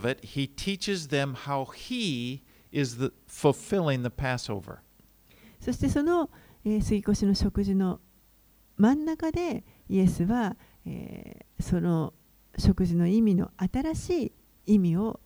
[10.24, 10.56] は、
[13.06, 14.32] 意味の新しい
[14.74, 15.20] 意味を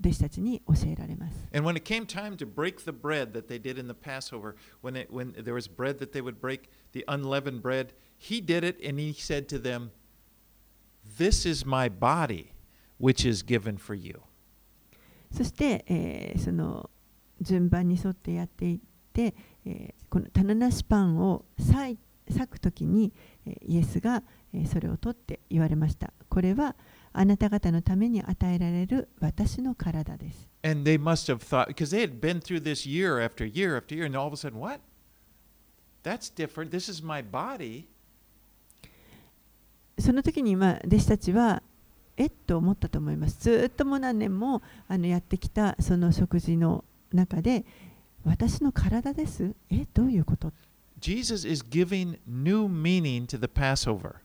[0.00, 1.48] 弟子たちに教えられます。
[15.30, 16.90] そして、えー、その
[17.40, 18.80] 順番に沿ってやっていっ
[19.12, 23.12] て、えー、この棚なしパンを裂くときに、
[23.46, 26.12] えー、イエスが、えー、それを取って言われました。
[26.28, 26.76] これは
[27.16, 30.48] あなた方のために与えられる私の体です。
[39.96, 41.62] その時に今弟子たちは
[42.16, 43.38] えっと思ったと思います。
[43.40, 47.64] ずっとも何年もあのやってきたその食事の中で
[48.24, 49.54] 私の体です？
[49.70, 50.52] えどういうこと
[50.98, 54.16] ?Jesus is giving new meaning to the Passover.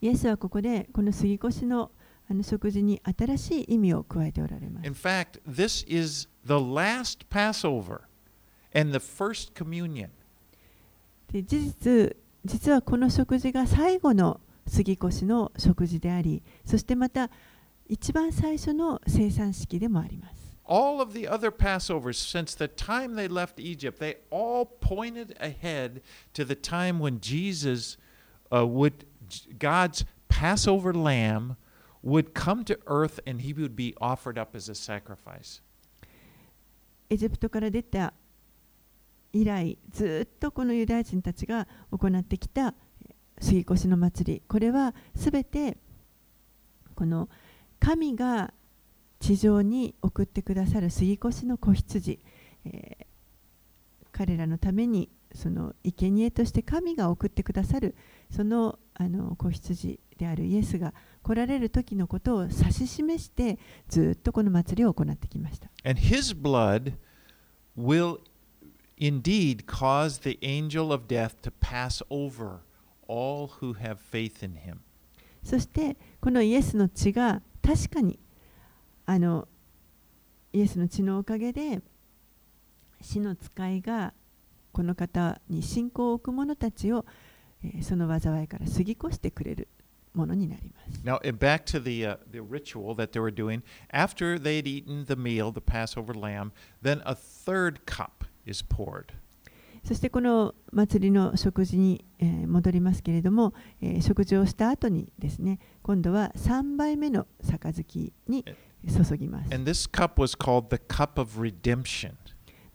[0.00, 1.90] イエスはここでこの杉越の
[2.30, 4.92] あの食事に新しい意味を加えておられます In。
[4.92, 8.02] fact, this is the last Passover
[8.74, 10.10] and the first communion.
[11.32, 17.30] で事実、実はこの食事が最後の杉越の食事であり、そしてまた
[17.88, 20.38] 一番最初の生産式でもあります。
[20.70, 26.02] All of the other Passovers, since the time they left Egypt, they all pointed ahead
[26.34, 27.96] to the time when Jesus
[28.52, 29.06] uh, would,
[29.58, 31.56] God's Passover lamb
[32.04, 35.62] would come to earth and he would be offered up as a sacrifice.
[37.10, 38.12] エジプトから出た
[39.32, 42.74] 以来、ずっとこのユダヤ人たちが行ってきた
[43.40, 45.78] 杉越の祭り、これはすべて
[46.94, 47.28] この
[47.80, 48.52] 神が
[49.20, 52.18] 地上に送ってくださる杉越の子羊、
[52.64, 53.08] えー
[54.18, 57.94] 彼らのためにその生贄として神が送ってくださる
[58.34, 60.92] そのあの子羊であるイエスが
[61.28, 65.68] 来られる時のことを指し示してずっとこの祭りを行ってきました。
[65.84, 66.94] And his blood
[67.76, 68.18] will
[68.98, 72.60] indeed cause the angel of death to pass over
[73.06, 74.78] all who have faith in him.
[75.42, 78.18] そしてこのイエスの血が確かに
[79.04, 79.46] あの
[80.54, 81.82] イエスの血のおかげで
[83.02, 84.14] 死の使いが
[84.72, 87.04] この方に信仰を置く者たちを、
[87.62, 89.68] えーその災いから過ぎ越してくれる
[90.18, 91.00] ものになります。
[91.04, 93.62] Now, back to the, uh, the ritual that they were doing.
[93.92, 96.50] After they'd eaten the meal, the Passover lamb,
[96.82, 99.14] then a third cup is poured.
[99.84, 108.44] そしてこの祭りの食事に、えー戻りますけれども、えー食事をした後にですね今度は3杯目の杯に
[108.86, 109.54] 注ぎます。
[109.54, 112.12] And this cup was called the cup of redemption.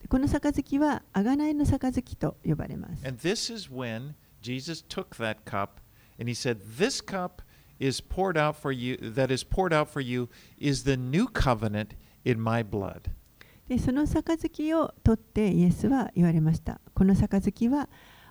[0.07, 3.05] この杯は贖いの杯と呼ばれます。
[3.05, 5.82] And this is when Jesus took that cup
[6.18, 7.42] and he said, This cup
[7.78, 11.94] is poured out for you, that is poured out for you, is the new covenant
[12.24, 13.10] in my blood.
[13.68, 16.80] でその杯を取ってイエスは言われました。
[16.94, 17.88] この杯は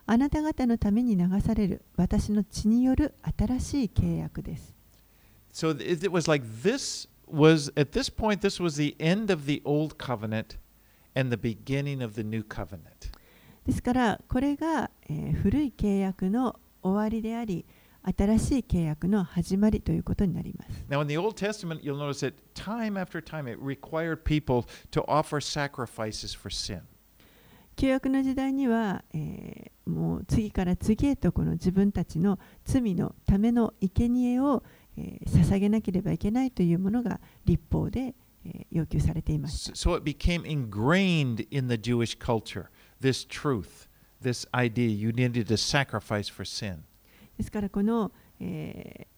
[0.07, 4.73] あなた方のために流される私の血による新しい契約です。
[5.53, 9.45] So it, it was like this was, at this point, this was the end of
[9.45, 10.57] the old covenant
[11.15, 13.12] and the beginning of the new covenant.
[13.65, 17.64] ですからこれが、えー古い契約の 終わりであり
[18.04, 20.84] 新しい契約の始まりということになります。
[20.88, 25.40] Now, in the Old Testament, you'll notice that time after time it required people to offer
[25.40, 26.82] sacrifices for sin.
[27.76, 34.62] 旧約の時代には、えーもう次から次へとこの自分たちの罪のための生贄を、
[34.96, 38.14] えー捧げなければいけないというものが立法で、
[38.44, 39.72] えー要求されていました。
[39.74, 42.66] So it became ingrained in the Jewish culture
[43.00, 43.88] this truth,
[44.22, 46.78] this idea you needed to sacrifice for sin.
[47.37, 49.12] ですからこの、えー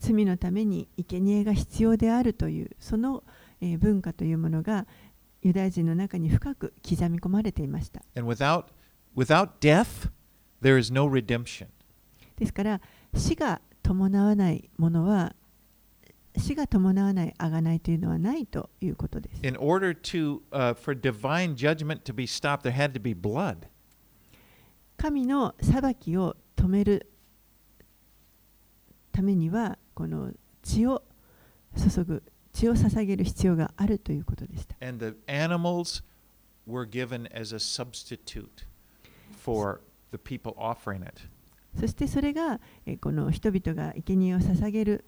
[0.00, 3.24] 罪のために生贄が必要であるというその、
[3.60, 4.86] えー文化というものが
[5.42, 8.02] ユダヤ人の中に深く刻み込まれていました。
[8.16, 8.66] And without,
[9.16, 10.08] without death,
[10.62, 11.66] there is no redemption.
[12.36, 12.80] ですから
[13.14, 15.34] 死が伴わないものは
[16.36, 19.44] 死が伴わない贖いというのはないということです。
[19.44, 23.66] In order to, uh, for divine judgment to be stopped, there had to be blood.
[24.98, 27.08] 神の裁きを止める
[29.12, 30.32] ためにはこの
[30.62, 31.02] 血を
[31.76, 34.74] 注ぐ血を捧げる必要があるということでした。
[34.86, 36.02] And the animals
[36.68, 38.48] were given as a substitute
[39.40, 39.80] for
[40.10, 41.28] the people offering it.
[41.78, 45.04] そしてそれがえーこの人々が生贄を捧げる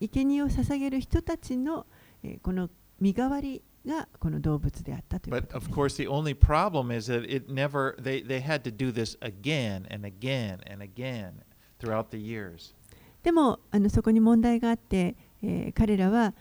[0.00, 1.84] 生贄を捧げる人たちの
[2.22, 5.78] えーこの身代わりがこの動物であったというこ But と of です。
[5.78, 10.06] course, the only problem is that it never, they, they had to do this again and
[10.06, 11.42] again and again
[11.80, 12.74] throughout the years.
[13.22, 16.34] でもあのそこに問題があって、えー彼らは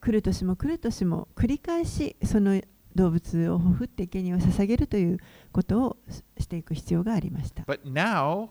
[0.00, 2.60] 来る年も来る年も繰り返しその
[2.94, 5.18] 動物をほふって生贄を捧げるという
[5.52, 7.62] ことをししていく必要がありました。
[7.62, 8.48] But now,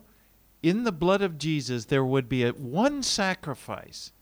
[0.64, 4.14] in the blood of Jesus, there would be a, one sacrifice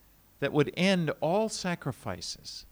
[0.41, 2.65] that would end all sacrifices.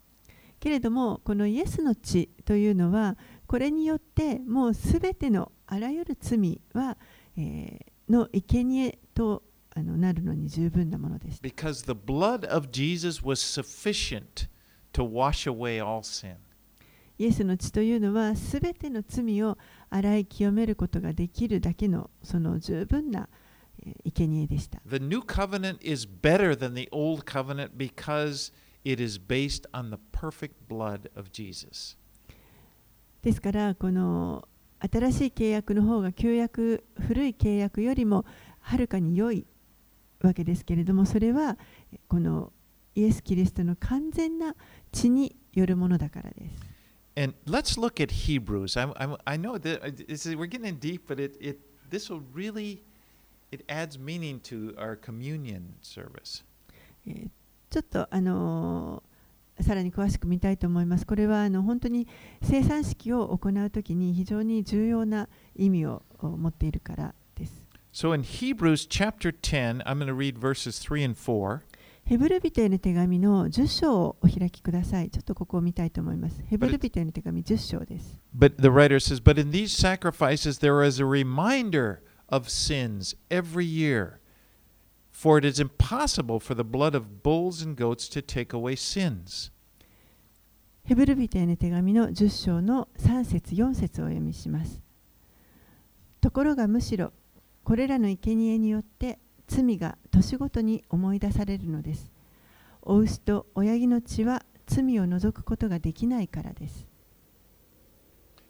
[0.67, 3.15] けれどもこのイエスの血というのは
[3.45, 6.97] これによってもうすべてのあらゆる罪は、
[7.37, 9.43] えーの生贄と
[9.75, 11.47] あのなるのに十分なものでした。
[11.47, 14.47] Because the blood of Jesus was sufficient
[14.93, 16.35] to wash away all sin.
[17.17, 19.57] イエスの血というのは、すべての罪を
[19.89, 23.27] 洗い清めることができるだけのその十分な
[23.85, 24.81] えー生贄でした。
[24.85, 28.53] The new covenant is better than the old covenant because
[28.86, 31.96] it is based on the perfect blood of Jesus.
[33.22, 34.48] ですから、この
[34.80, 38.24] 新しい契約の方が旧約、古い契約よりも
[38.60, 39.46] はるかに良い
[40.20, 41.56] わけですけれども、それは
[42.08, 42.52] この
[42.94, 44.54] イエス・キリストの完全な
[44.90, 46.72] 血によるものだからです。
[47.14, 48.76] And let's look at Hebrews.
[48.76, 51.58] I, I, I know that uh, this is, we're getting in deep, but it, it
[51.90, 52.82] this will really
[53.52, 56.42] it adds meaning to our communion service.
[57.67, 59.07] えーちょっとあのー
[59.63, 61.05] さらに詳しく見たいと思います。
[61.07, 62.07] これはあの本当に
[62.43, 67.65] 生産式を行うときに非常に重要な意味を持っているからです。
[67.91, 71.61] So in Hebrews chapter 10, I'm going to read verses 3 and 4.
[72.05, 75.09] ヘブル人への手紙の10章をお開きください。
[75.09, 76.39] ちょっとここを見たいと思います。
[76.43, 78.21] ヘブル人への手紙10章です。
[78.37, 84.19] But the writer says, But in these sacrifices there is a reminder of sins every year.
[85.19, 89.51] For it is impossible for the blood of bulls and goats to take away sins.
[90.83, 94.79] ヘブル人への手紙の10章の3節4節をお読みします。
[96.21, 97.13] ところがむしろ
[97.63, 102.11] これらの生贄によって罪が年ごとに思い出されるのです。
[102.83, 106.86] お牛と親木の血は罪を除くことができないからです。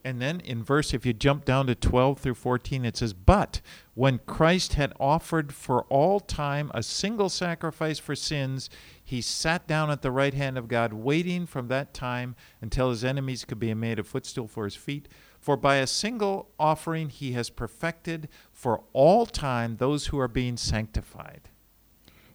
[0.06, 3.60] And then in verse, if you jump down to 12 through 14, it says, But
[3.94, 8.68] when Christ had offered for all time a single sacrifice for sins,
[9.02, 13.04] he sat down at the right hand of God, waiting from that time until his
[13.04, 15.06] enemies could be made a footstool for his feet.
[15.38, 20.56] For by a single offering he has perfected for all time those who are being
[20.56, 21.48] sanctified.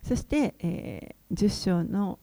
[0.03, 2.19] そして、えー10章の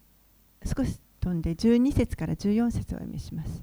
[0.65, 3.63] 少し飛んで12節から14節をお読みします。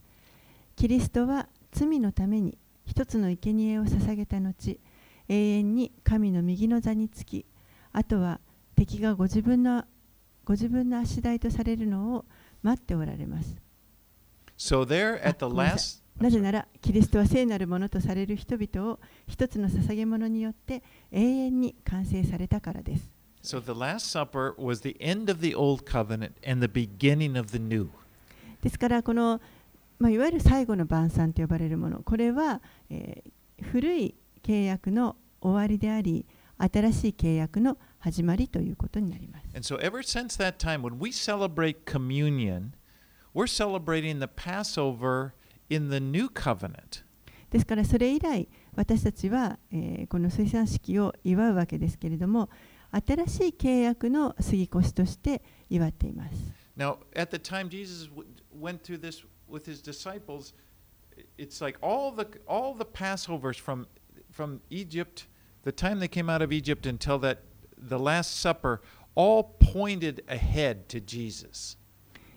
[0.75, 2.56] キリストは 罪のために
[2.86, 4.80] 一つの生贄を捧げた後、
[5.28, 7.44] 永遠に神の右の座につき、
[7.92, 8.40] あとは
[8.74, 9.84] 敵がご自分の
[10.44, 12.24] ご自分の足台とされるのを
[12.62, 13.56] 待っておられます。
[14.56, 23.10] So last なぜなら、キリストは聖なるものとされる人々を一つの捧げ物によって永遠に完成されたからです。
[23.42, 27.60] so the last supper was the end of the old covenant and the beginning of the
[27.60, 27.90] new.
[28.60, 29.40] ですからこの、
[29.98, 36.26] まあ、いわゆる最後の晩餐と呼ばれるものこれは、えー、古い契約の終わりであり
[36.58, 39.46] 新しい契約の始まりということになります。
[47.50, 52.48] ですからそれ以来私たちは、えー、この水産式を祝うわけですけれども
[52.90, 56.34] 新しい契約の杉越として祝っています。
[59.48, 60.52] With his disciples,
[61.38, 63.86] it's like all the all the Passovers from
[64.30, 65.26] from Egypt,
[65.62, 67.38] the time they came out of Egypt until that
[67.76, 68.82] the Last Supper,
[69.14, 71.76] all pointed ahead to Jesus.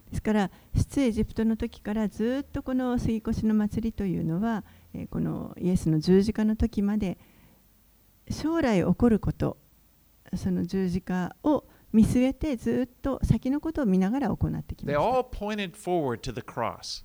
[0.10, 7.18] ですから出エジプトの時からずっとこの杉越の祭りというのは、えーこのイエスの十字架の時まで
[8.30, 9.58] 将来起こること
[10.36, 17.04] その十字架を見据えてずっと先のことを見ながら行ってきました all pointed forward to the cross.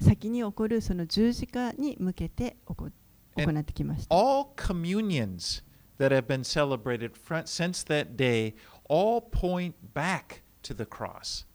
[0.00, 2.90] 先に起こるその十字架に向けて行
[3.36, 5.62] 行ってきました all communions
[5.98, 8.54] that have been celebrated fr- since that day
[8.88, 11.46] all point back to the cross.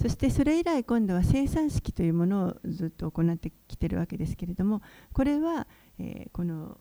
[0.00, 4.80] そしてそれ以来今度は生産式というものをずっと行ってきているわけですけれども
[5.12, 5.66] これは、
[5.98, 6.78] えーこの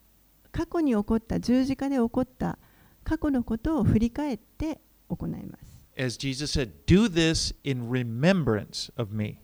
[0.51, 2.57] 過去に起こった十字架で起こった
[3.03, 5.77] 過去のことを振り返って行います。
[5.99, 9.39] As Jesus said, Do this in remembrance of me.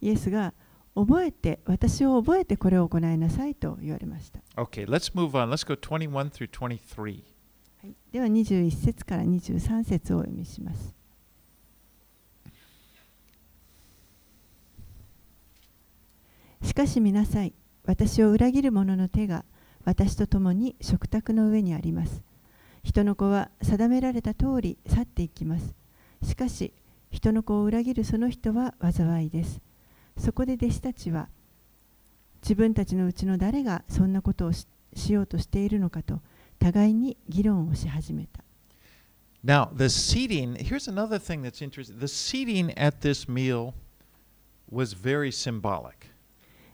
[0.00, 0.54] イエスが
[0.94, 4.40] 覚えて私を覚えてこれを行いなさいと言われました。
[4.56, 5.50] Okay, let's move on.
[5.50, 7.22] Let's go 21 through 23.
[7.82, 10.94] はい、では21節から23節をお読みします。
[16.62, 17.54] しかし見なさい、
[17.84, 19.44] 私を裏切る者の手が
[19.84, 22.22] 私と共に食卓の上にあります。
[22.82, 25.74] 人の子は定められた通り去っていきます。
[26.22, 26.72] しかし、
[27.10, 29.60] 人の子を裏切るその人は災いです。
[30.18, 31.28] そこで弟子たちは、
[32.42, 36.20] 自分たちのうちの誰がそんなことをししようとしているのかと
[36.58, 38.42] 互いに議論をし始めた。
[39.42, 41.98] Now, the seating, here's another thing that's interesting.
[41.98, 43.72] The seating at this meal
[44.70, 46.10] was very symbolic.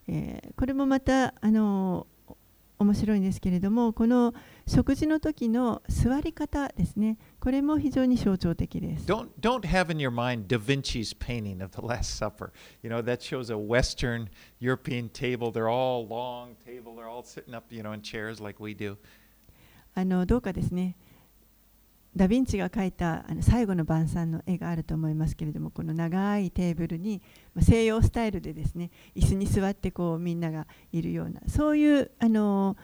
[0.09, 2.07] えーこれもまたあの
[2.79, 4.35] 面白いんですけれどもこの
[4.66, 12.53] 食事の時の座り方ですねこれも非常に象徴的です Don't don't have in your mind Da Vinci's painting of the Last Supper.
[12.83, 14.29] You know that shows a Western
[14.61, 15.51] European table.
[15.51, 16.95] They're all long table.
[16.97, 18.97] They're all sitting up, you know, in chairs like we do.
[19.95, 20.97] あのどうかですね
[22.16, 27.20] ダ・ヴィンチが描いたあの最後の晩餐の絵があると思いますけれどもこの長いテーブルに
[27.54, 32.76] まあ西洋スタイルでですね椅子に座ってこうみんながいるようなそういうあの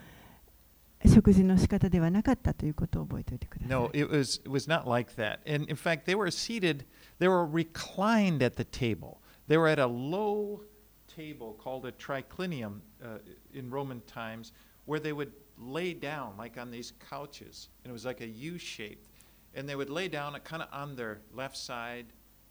[1.06, 3.70] 食事の仕方ではなかったということを覚えておいてください。
[3.70, 5.38] No, it was it was not like that.
[5.46, 6.84] And in fact, they were seated.
[7.18, 9.18] They were reclined at the table.
[9.48, 10.60] They were at a low
[11.08, 13.18] table called a triclinium uh,
[13.52, 14.52] in Roman times,
[14.84, 18.58] where they would lay down like on these couches, and it was like a U
[18.58, 19.08] shape.
[19.54, 22.06] And they would lay down kind of on their left side,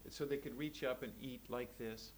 [0.10, 2.14] so they could reach up and eat like this.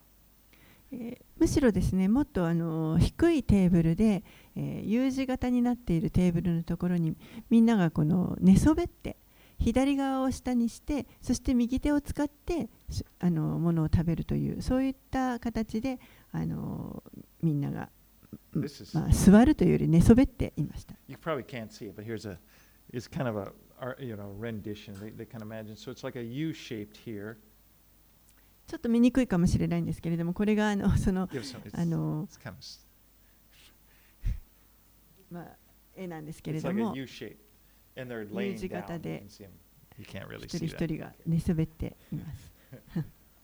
[0.92, 4.24] えーむしろですねもっとあの低いテーブルで、
[4.56, 7.16] えー U 字型になっているテーブルのところに
[7.50, 9.18] みんながこの寝そべって
[9.60, 16.00] 左側を下にしてそして右手を使ってしあのものを食べるというそういった形で
[16.32, 17.04] あの
[17.42, 17.90] みんなが、
[18.94, 20.96] まあ、座るというより寝そべっていました。
[21.08, 22.38] you probably can't see it, but here's a
[22.92, 23.52] it's kind of a
[23.83, 24.95] ar- you know rendition.
[25.01, 25.77] They, they can imagine.
[25.77, 27.37] So it's like a U shaped here.
[28.67, 32.85] ちょっと見にくいかもしれないんですけれどもこれがあのその Give some, it's, あの、 it's kind of s-
[35.31, 35.57] まあ、
[35.97, 37.37] 絵なんですけれ It's ど like a も U shape,
[37.97, 38.81] and they're laying 字 down.
[38.83, 39.51] 型 You で can see 'em.
[39.99, 40.87] You can't really 一人 see 一 that.
[40.87, 42.53] 人が寝そべっています。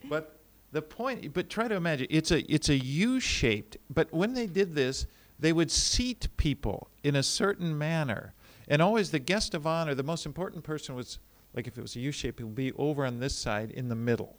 [0.09, 0.27] But
[0.73, 3.79] the point, but try to imagine, it's a it's a U shaped.
[3.93, 5.07] But when they did this,
[5.41, 8.35] they would seat people in a certain manner,
[8.70, 11.20] And always the guest of honor, the most important person was
[11.54, 13.90] like if it was a U shape, it would be over on this side in
[13.90, 14.36] the middle.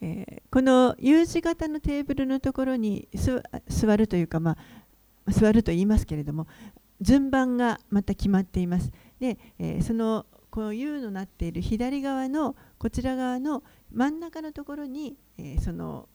[0.00, 3.08] えーこの U 字型のテーブルのところに
[3.68, 4.56] 座るというか、ま
[5.26, 6.46] あ、座ると言いますけれども
[7.00, 8.90] 順番がまた決まっています。
[9.20, 13.62] で、えーそのこの U のなっている左側のこちら側の
[13.92, 16.08] 真ん中のところに、えーその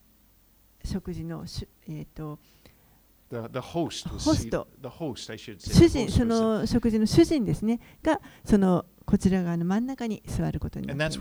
[0.84, 2.38] 食事のし、えー、とと
[5.72, 11.18] 主人、その食事の主人ですね、がそのこちら側の真ん中に座ることになっます。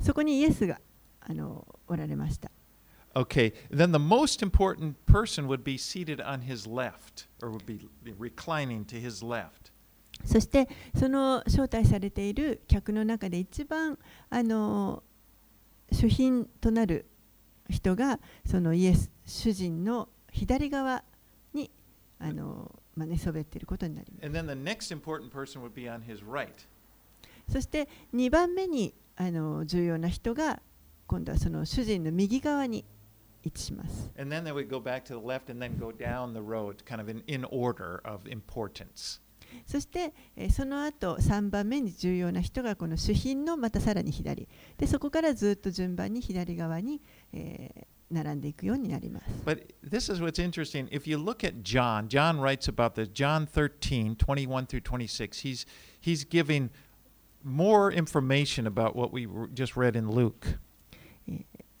[0.00, 0.80] そこにイエスが
[1.20, 2.50] あのおられました。
[10.24, 10.68] そして
[10.98, 13.98] その招待されている客の中で一番
[14.30, 15.02] あの
[15.92, 17.06] 主賓となる
[17.70, 20.08] 人がそのイエス主人の
[20.38, 21.02] 左側
[21.52, 21.70] に
[22.18, 24.26] あの、まあ、そべっていることになります。
[27.48, 30.60] そして2番目にあの重要な人が
[31.06, 32.84] 今度はその主人の右側に
[33.42, 34.12] 位置します。
[39.66, 40.12] そして
[40.50, 44.46] その後3番目に重要な人がこの主品のまたさらに左。
[44.76, 47.00] でそこからずっと順番に左側に、
[47.32, 49.25] えー並んでいくようになります。
[49.45, 50.87] But this is what's interesting.
[50.89, 53.09] If you look at John, John writes about this.
[53.11, 55.39] John 13, 21 through 26.
[55.39, 55.65] He's,
[55.99, 56.69] he's giving
[57.43, 60.59] more information about what we were- just read in Luke.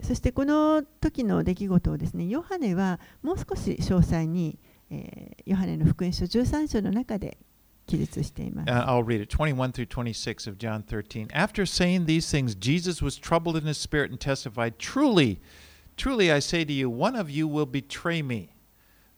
[0.01, 7.37] そしてこの時の出来事をですねヨハネはもう少し詳細に、えーヨハネの福音書13章の中で
[7.85, 8.69] 記述しています。
[8.71, 11.27] Uh, I'll read it 21 through 26 of John 13.
[11.33, 15.39] After saying these things, Jesus was troubled in his spirit and testified, Truly,
[15.98, 18.54] truly I say to you, one of you will betray me.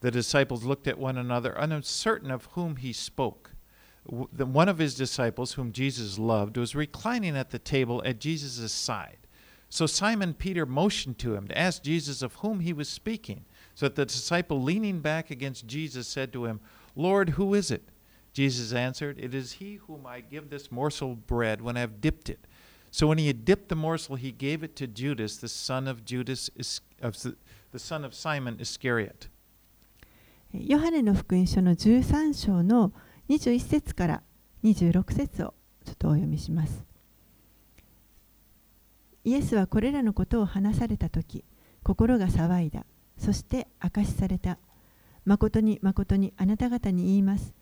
[0.00, 3.52] The disciples looked at one another, uncertain of whom he spoke.
[4.04, 9.18] One of his disciples, whom Jesus loved, was reclining at the table at Jesus' side.
[9.68, 13.44] So Simon Peter motioned to him to ask Jesus of whom he was speaking.
[13.74, 16.60] So that the disciple, leaning back against Jesus, said to him,
[16.96, 17.88] Lord, who is it?
[18.32, 22.00] Jesus answered, It is he whom I give this morsel of bread when I have
[22.00, 22.46] dipped it.
[22.90, 26.04] So when he had dipped the morsel, he gave it to Judas, the son of
[26.04, 27.16] Judas, Is- of
[27.72, 29.28] the son of Simon Iscariot.
[30.52, 32.92] ヨハネの福音書の13章の
[33.28, 34.22] 21節から
[34.64, 36.84] 26節をちょっとお読みします。
[39.22, 41.44] イエスはこれらのことを話されたとき、
[41.84, 42.84] 心が騒いだ。
[43.16, 44.58] そして証しされた。
[45.24, 47.54] 誠に誠にあなた方に言います。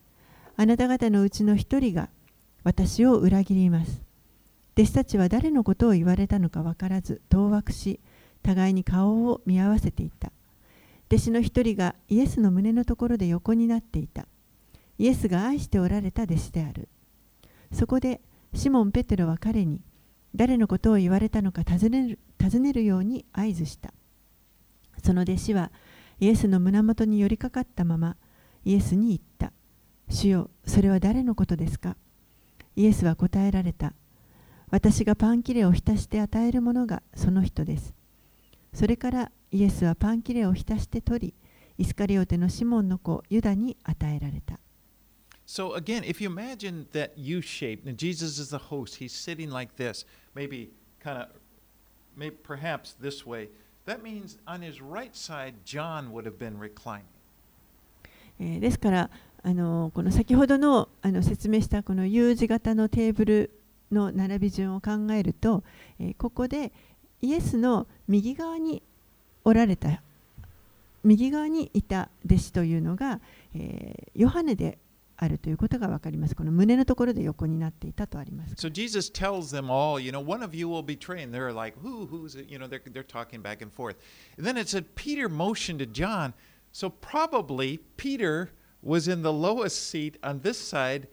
[0.56, 2.08] あなた方のうちの一人が
[2.64, 4.07] 私を裏切ります。
[4.78, 7.98] 弟子たちは誰のことを言われたのか分からず、当惑し、
[8.44, 10.30] 互いに顔を見合わせていた。
[11.08, 14.28] 弟子の一人がイエスの胸のところで横になっていた。
[14.96, 16.88] イエスが愛しておられた弟子である。
[17.72, 18.20] そこで
[18.54, 19.80] シモン・ペテロは彼に
[20.36, 23.92] 誰のことを言われたのか尋ねる尋ねるように合図した。
[25.02, 25.72] その弟子は
[26.20, 28.16] イエスの胸元に寄りかかったまま、
[28.64, 29.52] イエスに言った。
[30.08, 31.96] 主よ、それは誰のことですか？
[32.76, 33.92] イエスは答えられた。
[34.70, 37.94] 私がパン切れを浸して与えるものがその人です。
[38.72, 41.34] それからイエスはパン切れを浸して取り、
[41.78, 44.58] イスカリオテのシモンの子ユダに与えられた。
[45.46, 49.76] So again, if you imagine that U shape, and Jesus is the host, he's sitting like
[49.76, 50.04] this,
[50.34, 50.68] maybe
[51.02, 51.28] kind of,
[52.14, 53.48] maybe perhaps this way.
[53.86, 57.06] That means on his right side, John would have been reclining.
[58.38, 59.10] えーですから
[59.42, 63.57] あのこの先ほどのあの説明したこの U 字型のテーブル
[63.92, 65.64] の並び順を考えると、
[65.98, 66.72] えーここで
[67.20, 68.82] イエスの右側に
[69.44, 70.02] おられた
[71.02, 73.20] 右側にいた弟子というのが、
[73.54, 74.78] えーヨハネで
[75.20, 76.36] あるということが分かります。
[76.36, 78.54] この胸のところで横になっていたとあります。
[78.54, 81.24] So Jesus tells them all, you know, one of you will betray.
[81.24, 82.48] And they're like, who, who's it?
[82.48, 83.96] You know, they're, they're talking back and forth.
[84.36, 86.34] And then it said Peter motioned to John.
[86.70, 91.08] So probably Peter was in the lowest seat on this side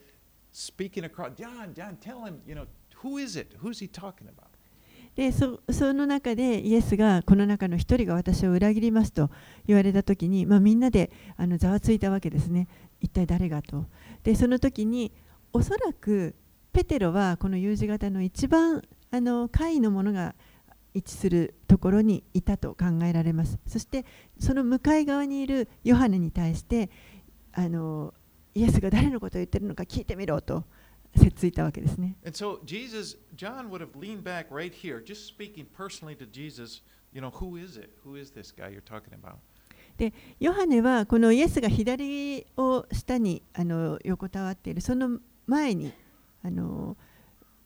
[0.55, 1.35] speaking across.
[1.37, 2.65] John, John, tell him, you know,
[3.03, 3.55] who is it?
[3.61, 4.49] Who's he talking about?
[5.15, 9.29] でそその中でイエスがこの中の一人が私を裏切りますと
[9.65, 12.67] 言われた時に、まあ、みんなであのざわついたわけですね
[12.99, 13.85] 一体誰がと
[14.23, 15.13] でその時に
[15.53, 16.35] おそらく
[16.73, 20.35] ペテロはこの U 字型の一番あの下位のものが
[20.93, 24.05] 位置するところにいたと考えられますそして
[24.37, 26.89] その向かい側にいるヨハネに対して
[27.53, 28.13] あの
[28.55, 30.63] イエスが誰のことを言ってるのか聞いてみろと
[31.15, 36.81] せっついたわけですね And so Jesus, John would have leaned back right here, just speaking personally to Jesus,
[37.13, 37.91] you know, who is it?
[38.03, 39.35] Who is this guy you're talking about?
[39.97, 45.93] でヨハネはこのイエスが左を下にあの横たわっているその前に
[46.43, 46.97] あの、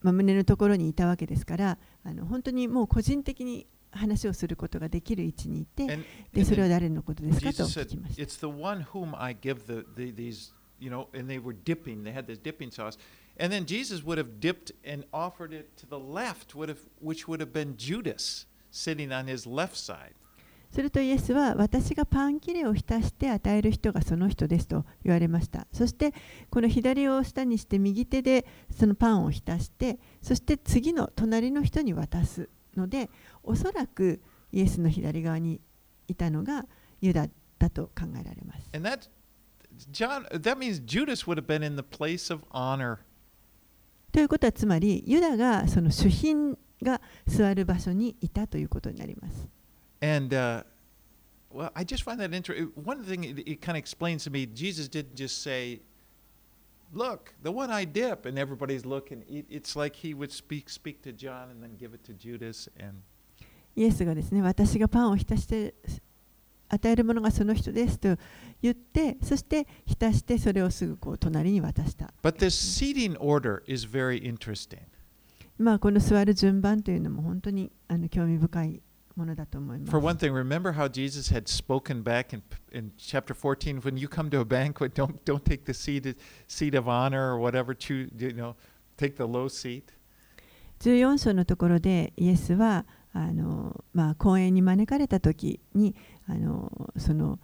[0.01, 5.99] まあ、胸のところにいたわけですからあの本当にもう個人的に話をすることができる位置にいて
[6.31, 8.21] でそれは誰のことですかと聞きました。
[8.21, 12.03] It's the one whom I give the, the these, you know, and they were dipping.
[12.03, 12.97] They had this dipping sauce.
[13.38, 17.27] And then Jesus would have dipped and offered it to the left, would have, which
[17.27, 20.13] would have been Judas sitting on his left side.
[20.71, 26.13] するとイエスは私がパン切れを浸して与える人がその人ですと言われましたそして
[26.51, 33.09] この左を下にして右手でそのパンを浸してそして次の隣の人に渡すので
[33.43, 34.21] おそらく
[34.51, 35.59] イエスの左側に
[36.07, 36.65] いたのが
[37.01, 37.27] ユダ
[37.57, 39.09] だと考えられます And that,
[39.90, 42.99] John, that means Judas would have been in the place of honor.
[44.12, 49.49] ということはつまりユダがその主賓が座る場所にいたということになります
[50.01, 50.64] And uh,
[51.53, 52.70] well, I just find that interesting.
[52.76, 55.80] One thing it, it kind of explains to me, Jesus didn't just say,
[56.92, 59.24] "Look, the one I dip," and everybody's looking.
[59.28, 62.68] It, it's like he would speak speak to John and then give it to Judas.
[62.78, 63.03] And
[63.76, 65.74] イエスがですね私がパンを浸して
[66.70, 68.15] 与えるものがその人ですと
[68.61, 74.80] 言ってそして浸してそれをすぐこう隣に渡した but this seating order is very interesting.
[75.57, 78.82] まあこの座る順番というのも本当にあの興味深い
[79.15, 82.41] ものだと思います For one thing, remember how Jesus had spoken back in,
[82.72, 86.15] in chapter 14 when you come to a banquet, don't don't take the seat
[86.47, 87.74] seat of honor or whatever.
[87.76, 88.55] Choose, you know,
[88.97, 89.84] take the low seat.
[90.80, 95.95] 14章のところでイエスはあの、まあ、公園に招かれた時に
[96.28, 97.39] あのその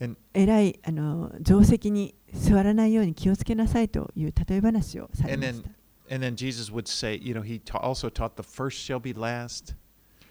[0.00, 5.70] And 偉いあの定石に座らないように気をつけなさいという例え話をされ and ました。
[6.10, 9.74] and then Jesus would say, you know, he ta- also taught the first shall be last.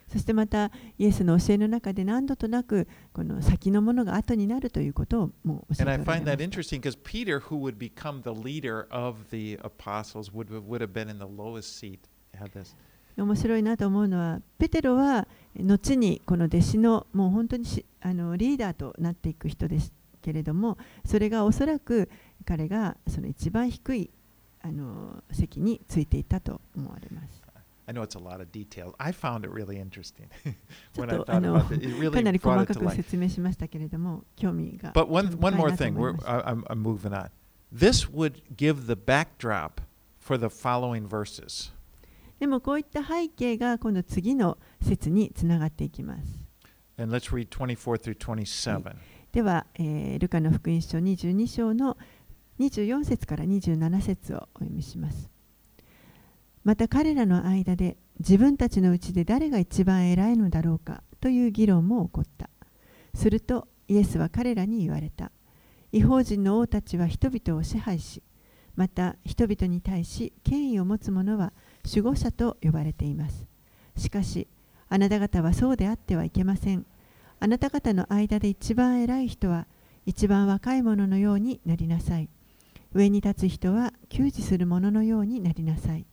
[0.08, 8.22] そしてまたイエスの教えの中で何度となくこの先のものが後になるということをもう教え And て I おられ find ま that した interesting because Peter, who would become
[8.22, 12.02] the leader of the apostles, would would have been in the lowest seat.
[12.36, 12.76] Had this.
[13.18, 22.10] 面白いなと思うのはペテロは後にこの弟子のもう本当にしあのリーダーとなっていく人ですけれどもそれがおそらく
[22.46, 24.10] 彼がその一番低い
[24.62, 27.44] あの席についていたと思われます。
[27.86, 28.94] I know it's a lot of details.
[28.98, 30.30] I found it really interesting
[30.96, 31.86] when っ I thought の about it.
[31.86, 32.96] It か really なり brought 細 it か to く life.
[33.04, 35.96] 説明しましたけれども興味が But one 深 one い more thing.
[35.96, 37.30] We're, I, I'm, I'm moving on.
[37.74, 39.82] This would give the backdrop
[40.18, 41.74] for the following verses.
[42.44, 46.44] でもこういった背景が今度次の説につながっていきます。
[46.98, 48.96] And let's read 24 through 27.
[49.32, 51.98] では、えールカの福音書22章の
[52.60, 55.30] 24節から27節をお読みします。
[56.66, 62.50] また彼らの間で自分たちのうちで誰が一番偉いのだろうかという議論も起こった。
[63.14, 65.32] するとイエスは彼らに言われた。
[65.94, 68.22] 違法人の王たちは人々を支配し、
[68.76, 71.54] また人々に対し権威を持つ者は
[71.86, 73.46] 守護者と呼ばれています。
[73.98, 74.48] しかし、
[74.90, 76.86] あなた方はそうであってはいけません。
[77.40, 79.68] あなた方の間で一番偉い人は
[80.06, 82.30] 一番若い者のようになりなさい。
[82.94, 86.06] 上に立つ人は給仕する者のようになりなさい。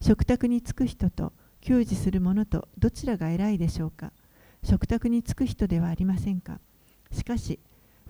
[0.00, 4.12] 食卓につく人と給仕する者とどちらが偉いでしょうか
[4.62, 6.60] 食卓につく人ではありませんか
[7.10, 7.58] しかし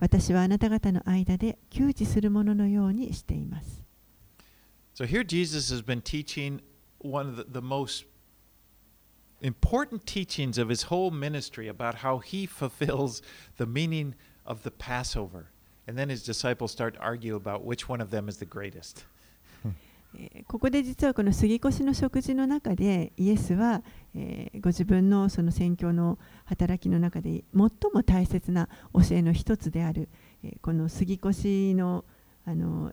[0.00, 3.82] 私はあなた方の間で給仕する者のようにしています。
[4.94, 6.61] So here Jesus has been teaching
[6.99, 8.05] one of the, the most
[9.40, 13.22] important teachings of his whole ministry about how he fulfills
[13.57, 15.51] the meaning of the Passover.
[15.86, 19.05] And then his disciples start to argue about which one of them is the greatest.
[20.16, 23.82] えここで実はこの杉越の食事の中でイエスは、
[24.14, 30.09] えーご自分のその宣教の働きの中で最も大切な教えの一つである、
[30.42, 32.05] えーこの杉越の
[32.46, 32.92] あの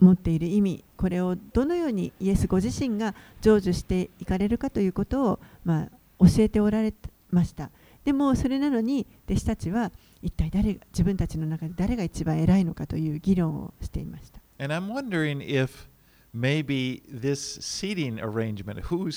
[0.00, 5.88] 持っている意味これをどのようにイエスご自身が成就していかれるかということを、まあ、
[6.20, 6.92] 教えておられ
[7.30, 7.70] ました
[8.04, 9.90] でもそれなのに弟子たちは
[10.22, 15.88] 一体誰が自分たちの中で誰が一番偉いのかという議論をしていました And I'm wondering if
[16.36, 19.10] maybe this seating arrangement, who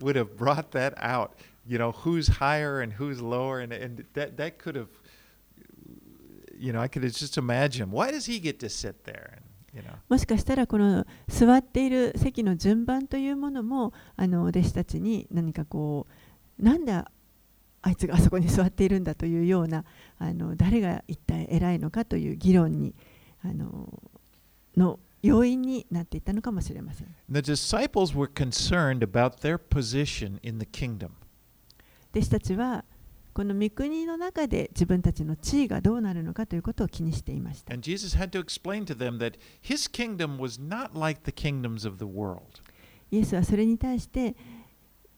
[0.00, 1.34] would have brought that out?
[1.66, 4.88] You know, who's higher and who's lower, and, and that that could have,
[6.58, 7.90] you know, I could just imagine.
[7.90, 9.34] Why does he get to sit there?
[9.36, 9.44] And
[10.08, 16.06] もしかしたらこの座っている席の順番というものもあの弟子たちに何かこ
[16.58, 17.06] うなんであ
[17.90, 19.84] いつがあそこに座っているんだというような
[20.18, 22.94] あの誰が一体偉いのかという議論に
[23.42, 24.02] あの
[24.76, 27.14] の要因になっていたのかもしれません。
[27.30, 31.10] the disciples were concerned about their position in the kingdom.
[32.12, 32.84] 弟子たちは
[33.34, 37.72] この御国の中で自分たちの地位がどうなるのかということを気にしていました。
[43.10, 44.36] イエスはそれに対して、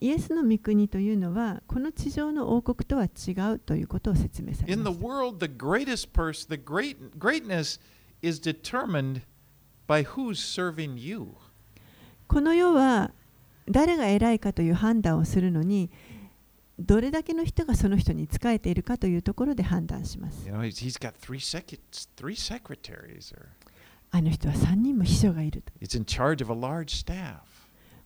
[0.00, 4.90] イエスの御国というのは、この地上の王国とは違うということを説明されました。
[12.28, 13.12] この世は、
[13.68, 15.90] 誰が偉いかという判断をするのに、
[16.78, 20.46] どれだけの人がその人に仕えているかというところで判断します。
[24.10, 25.72] あの人は3人も秘書がいると。
[25.80, 26.44] It's in charge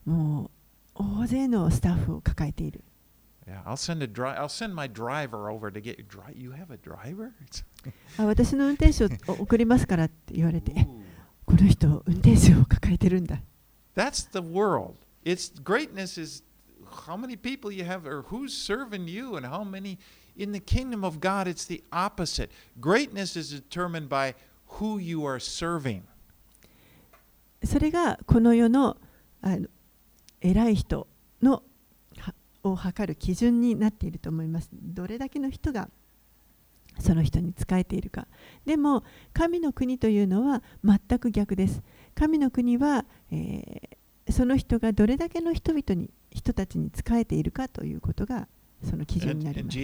[0.04, 0.50] も
[0.94, 2.82] う大勢のスタッフを抱えている。
[8.18, 9.08] 私の運転手を
[9.38, 10.86] 送りますからって言われて、
[11.46, 13.40] この人、運転手を抱えてるんだ。
[17.06, 19.98] How many people you have or who's serving you and how many
[20.36, 22.50] in the kingdom of God it's the opposite.
[22.80, 24.34] Greatness is determined by
[24.78, 26.02] who you are serving.
[27.64, 28.96] それがこの世の
[29.42, 29.66] あの
[30.40, 31.08] 偉い人
[31.42, 31.62] の
[32.62, 34.68] を測る基準になっていると思います。
[34.72, 35.88] どれだけの人が
[36.98, 38.26] その人に仕えているか。
[38.64, 41.82] でも神の国というのは全く逆です。
[42.14, 43.98] 神の国は、えー
[44.30, 48.48] その人がどれだけの人々に人たちに仕えているかということが
[48.82, 49.78] その基準になります。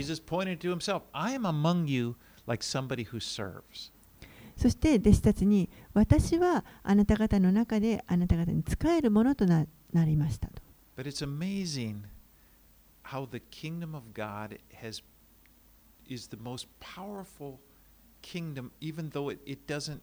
[4.57, 10.63] そして弟子たちに私はあなた方の中であなた方に仕えるものとななりましたと。
[10.97, 12.03] But it's amazing
[13.03, 15.03] how the kingdom of God has
[16.09, 17.59] is the most powerful
[18.23, 20.01] kingdom, even though it, it doesn't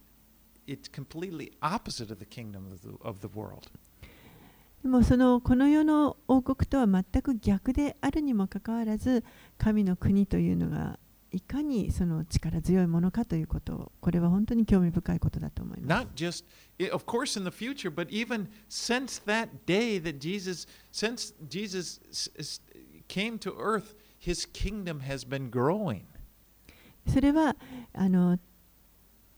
[0.66, 3.70] it's completely opposite of the kingdom of the, of the world.
[4.82, 9.24] でもそのこの世の王国とは全く逆であるにもかかわらず
[9.56, 10.98] 神の国というのが
[11.30, 16.04] いかにその力強いものかということをこれは本当に興味深いことだと思います。
[16.04, 16.44] Not just
[16.92, 22.00] of course in the future, but even since that day that Jesus since Jesus
[23.08, 26.02] came to earth, his kingdom has been growing.
[27.06, 27.56] それは
[27.94, 28.38] あの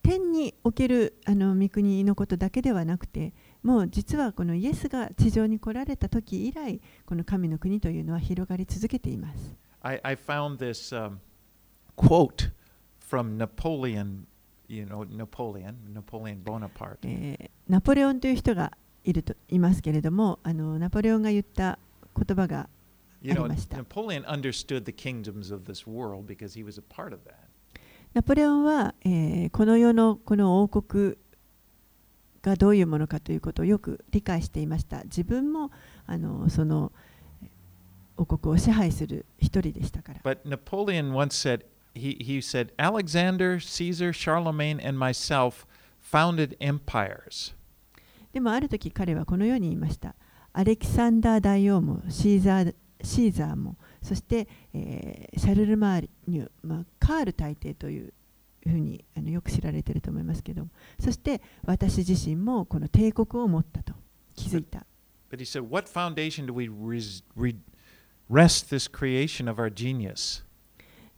[0.03, 3.33] 天におけるあの御国のことだけではなくて
[3.65, 9.57] もう実はこのイエスが地上に来られた時以来この神の国というのは広がり続けています。
[9.81, 11.17] I, I found this um,
[11.97, 12.51] quote
[13.01, 14.27] from Napoleon,
[14.69, 16.99] you know, Napoleon, Napoleon Bonaparte.
[17.05, 21.79] えーナポレオンという人がいるといますけれどもあのナポレオンが言った
[22.15, 22.69] 言葉が
[23.23, 23.79] You know, ありました。
[23.79, 27.37] Napoleon understood the kingdoms of this world because he was a part of that.
[28.13, 31.17] ナポレオンは、えーこの世のこの王国
[32.45, 35.03] がどういうものかということをよく理解していました。
[35.05, 35.71] 自分も
[36.07, 36.93] あのその
[37.43, 37.49] えー
[38.17, 40.21] 王国を支配する一人でしたから。
[40.23, 41.65] But Napoleon once said,
[41.95, 45.67] he, he said, Alexander, Caesar, Charlemagne, and myself
[46.01, 47.55] founded empires.
[48.33, 50.15] でもある時彼はこのように言いました。
[50.53, 58.13] アレキサンダー大王もシーザーシーザーもそして、えーシャルル・マーニュ、まあ、カール大帝という
[58.71, 63.95] ふうにあのよく知られていると思いますけどもそして私自身もこの帝国を持ったと
[64.35, 64.87] 気づいた
[65.31, 67.57] But he said, What foundation do we res- re-
[68.31, 70.45] rest this creation of our genius?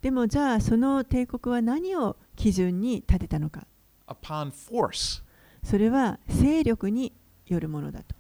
[0.01, 3.67] でもじゃあその帝国は何を基準に立てたのか
[4.09, 5.23] Upon force.
[5.63, 7.13] それは勢力に
[7.47, 8.15] よるものだと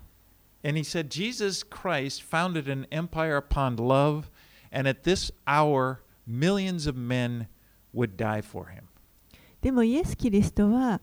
[0.64, 4.30] And he said, Jesus Christ founded an empire upon love,
[4.72, 7.46] and at this hour, millions of men
[7.94, 8.85] would die for him.
[9.66, 11.00] でもイエス・キリストは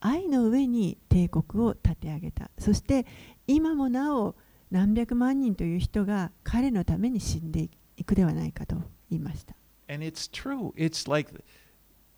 [0.00, 3.04] 愛の上に帝国を立て上げたそして
[3.46, 4.36] 今もなお
[4.70, 8.76] 何百万人という人が彼のために死んでいくではないかと
[9.10, 9.54] 言いました
[9.90, 10.72] And it's true.
[10.78, 11.30] It's like,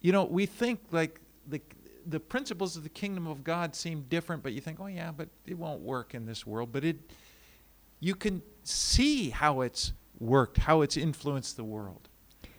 [0.00, 1.20] you know, we think like
[1.50, 1.60] the,
[2.06, 5.26] the principles of the kingdom of God seem different, but you think, oh, yeah, but
[5.46, 6.70] it won't work in this world.
[6.70, 6.96] But it,
[7.98, 12.07] you can see how it's worked, how it's influenced the world.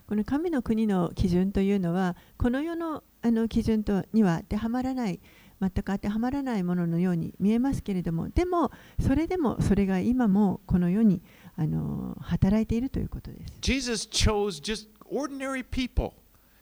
[0.10, 5.20] この神の国の基準というのはこの世のあの基準とには当てはまらない
[5.62, 11.22] 全く当てはまらないもののように見えますけれどもでもそれでもそれが今もこの世に
[11.56, 16.16] あの働いているということです Jesus chose just ordinary people,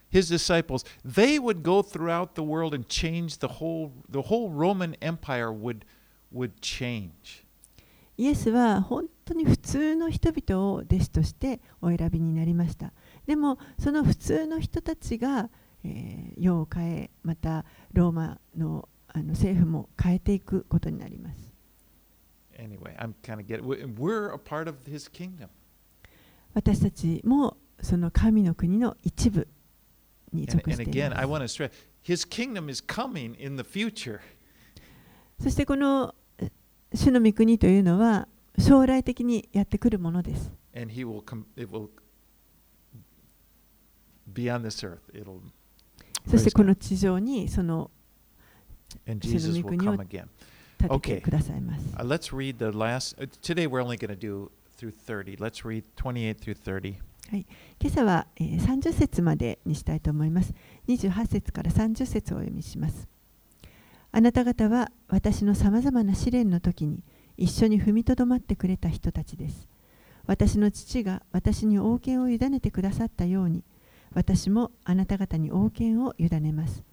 [0.10, 0.84] his disciples.
[1.06, 5.86] They would go throughout the world and change the whole the whole Roman Empire would
[6.34, 7.46] would change.
[8.18, 12.92] イエスは本当に普通の人々を弟子としてお選びになりました
[13.28, 15.50] でもその普通の人たちが、
[15.84, 21.52] えー世を変えまたローマのあの政府も変えていくことになります
[22.60, 25.48] Anyway, I'm kind of getting we're a part of his kingdom.
[26.54, 29.48] 私たちもその神の国の一部
[30.34, 31.72] に And, 属 and してい again, ま I す want to stress
[32.04, 34.20] his kingdom is coming in the future.
[35.42, 36.52] そしてこのえ
[36.94, 38.28] 主の御国というのは
[38.60, 41.90] 将来的にやってくるものです And he will come it will
[46.30, 47.90] そしてこの地上にその
[49.20, 51.86] 地の御国を立ててくださいます。
[57.30, 57.46] はい、
[57.82, 60.54] 今朝は30節までにしたいと思います。
[60.88, 63.08] 28節から30節をお読みします。
[64.12, 67.04] あなた方は私のさまざまな試練の時に
[67.36, 69.68] 一緒に踏みとどまってくれた人たちです。
[70.26, 73.64] 私の父が私に王権を委ねてくださったように。
[74.18, 76.84] 私もあなた方に王権を委ねます。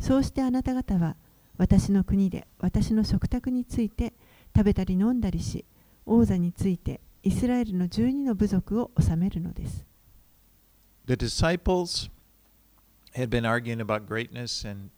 [0.00, 1.14] そうしてあなた方は
[1.56, 4.12] 私の国で私の食卓について
[4.56, 5.64] 食べたり飲んだりし、
[6.04, 9.86] 王座についてイスラエルの12の部族を治めるのです。
[11.06, 12.10] The disciples
[13.14, 14.90] had been arguing about greatness and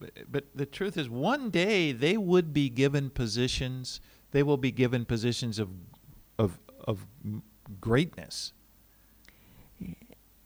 [0.00, 4.00] but, but the truth is one day they would be given positions
[4.32, 5.68] they will be given positions of
[6.38, 6.58] of
[6.88, 7.06] of
[7.80, 8.52] greatness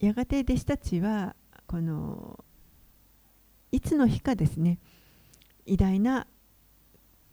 [0.00, 1.34] やがて弟子たちは
[1.66, 2.44] この
[3.72, 4.78] いつの日かですね
[5.66, 6.26] 偉大な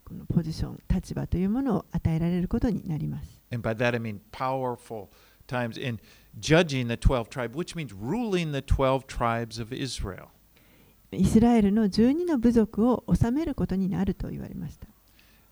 [0.06, 5.10] このポジション立場というものを与えられることになります and by that I mean powerful
[5.48, 6.00] times in
[6.40, 10.28] judging the 12 tribes which means ruling the 12 tribes of Israel
[11.12, 14.88] イスラエルの12の部族を治めることになると言われました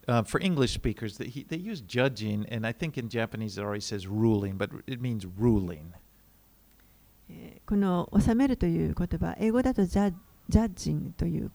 [0.10, 3.82] uh, for English speakers, he, they use judging, and I think in Japanese it already
[3.82, 5.94] says ruling, but it means ruling.
[7.30, 10.12] えーこの治めるという言葉英語だとジャ
[10.50, 11.52] ジャッジングという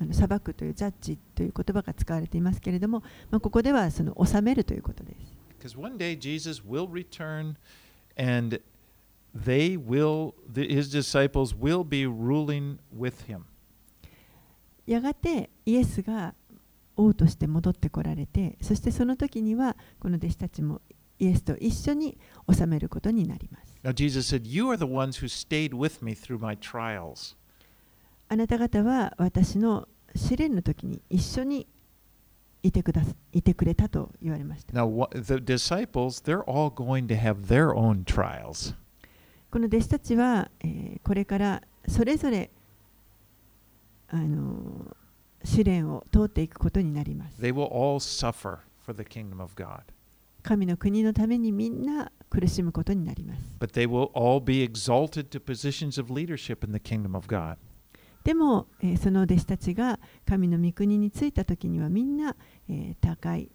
[0.00, 7.56] あの裁くというジャッジという言葉が使われていますけれども、まあ、ここではその治めるということです Because one day Jesus will return,
[8.18, 8.60] and
[9.34, 13.42] they will, the, his disciples will be ruling with him.
[14.86, 16.34] やがてイエスが
[16.96, 20.80] 王として戻ってこられてそしてその時にはこの弟子たちも
[21.18, 22.18] イエスと一緒に
[22.52, 27.36] 治めることになります Now, Jesus said, You are the ones who stayed with me through my trials.
[28.28, 31.66] あなた方は私の試練の時に一緒に
[32.62, 38.74] いてくださいてくれたと言われました Now, the disciples, they're all going to have their own trials.
[39.50, 42.50] この弟子たちは、えーこれからそれぞれ
[44.08, 44.96] あの
[45.44, 49.82] 試練を通っていくことになります They will all suffer for the kingdom of God.
[50.42, 57.26] 神の国のためにみんな苦しむことになります But they will all be exalted to positions of leadership in the kingdom of
[57.28, 57.56] God.
[58.24, 62.34] でも、えーその弟子たちが神の御国に着いた時にはみんな、
[62.68, 63.48] えー高い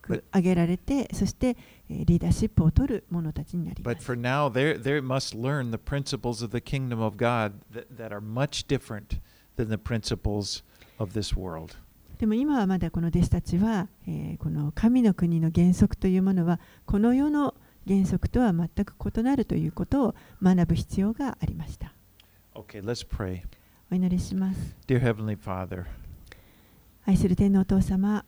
[0.00, 1.56] く But- 上げられてそして、
[1.90, 7.52] えーリーダーシップを取る者たちになりま But す for now, they they must learn the principles of the kingdom of God
[7.72, 9.20] that, that are much different
[9.56, 10.62] than the principles
[10.98, 11.76] of this world.
[12.18, 17.54] でも今はまだこの弟子たちは、えーこの神の国の原則というものはこの世の
[17.86, 21.94] 原則とは全く異なるということを学ぶ必要がありました。
[22.54, 23.42] Okay, let's pray.
[23.90, 24.76] お祈りします。
[24.86, 25.84] Dear Heavenly Father,
[27.04, 28.24] 愛する天のお父様、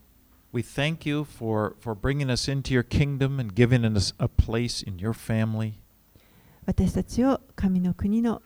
[0.52, 4.88] we thank you for, for bringing us into your kingdom and giving us a place
[4.88, 5.74] in your family.
[6.64, 8.40] 私たちを神の国の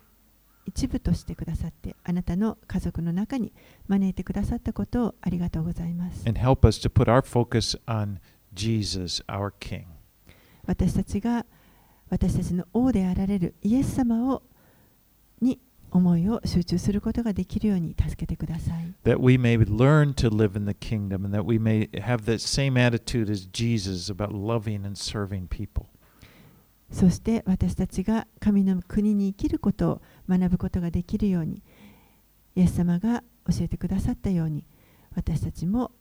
[0.66, 3.52] 一部としてくださって、あなたの家族の中に
[3.88, 6.28] 招いてくださったことをありがとうございます。
[6.28, 8.18] and help us to put our focus on
[8.54, 9.84] Jesus, our King.
[10.66, 11.44] 私たちが
[12.08, 14.42] 私たちの王であられるイエス様を
[15.40, 15.60] に
[15.90, 18.94] 思いを集中することができるように助けてください。
[19.04, 22.74] That we may learn to live in the kingdom and that we may have the same
[22.76, 25.86] attitude as Jesus about loving and serving people.
[26.90, 31.62] そして私たちが神の国に生きることを学ぶことができるように、
[32.54, 34.64] イエス様が教えてくださったように、
[35.14, 35.92] 私たちも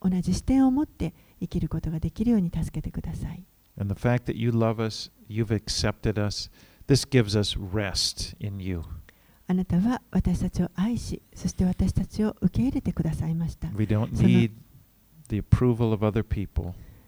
[0.00, 3.44] 同じ視点を持って生きることができるように助けてください。
[3.78, 3.84] あ
[9.54, 13.68] なたは私たちを愛し、そして私たちを受け入れてくださいました。
[13.68, 13.74] そ
[14.28, 14.48] の,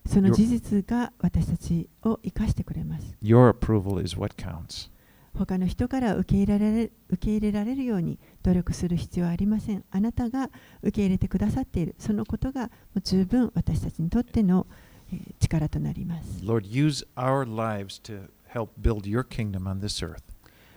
[0.07, 3.17] その事実が私たちを生かしてくれます。
[3.23, 4.91] Your approval is what counts.
[5.37, 9.85] 他の人から受け入れられる受け入れられるように努力する必要はありません。
[9.91, 10.51] あなたが
[10.83, 14.67] 受け入れてくださっている、そのことがもう十分私たちにとっての
[15.13, 16.45] えー力となります。
[16.45, 20.23] Lord, use our lives to help build your kingdom on this earth.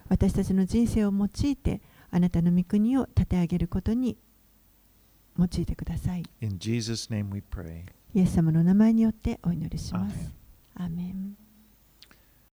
[0.09, 1.81] 私たちの人生を用いて、
[2.11, 4.17] あなたの御国を立て上げることに
[5.37, 6.23] 用いてください。
[6.41, 7.85] In Jesus' name we pray.
[8.13, 10.31] イエス様の名前によってお祈りします。
[10.75, 11.35] アーメン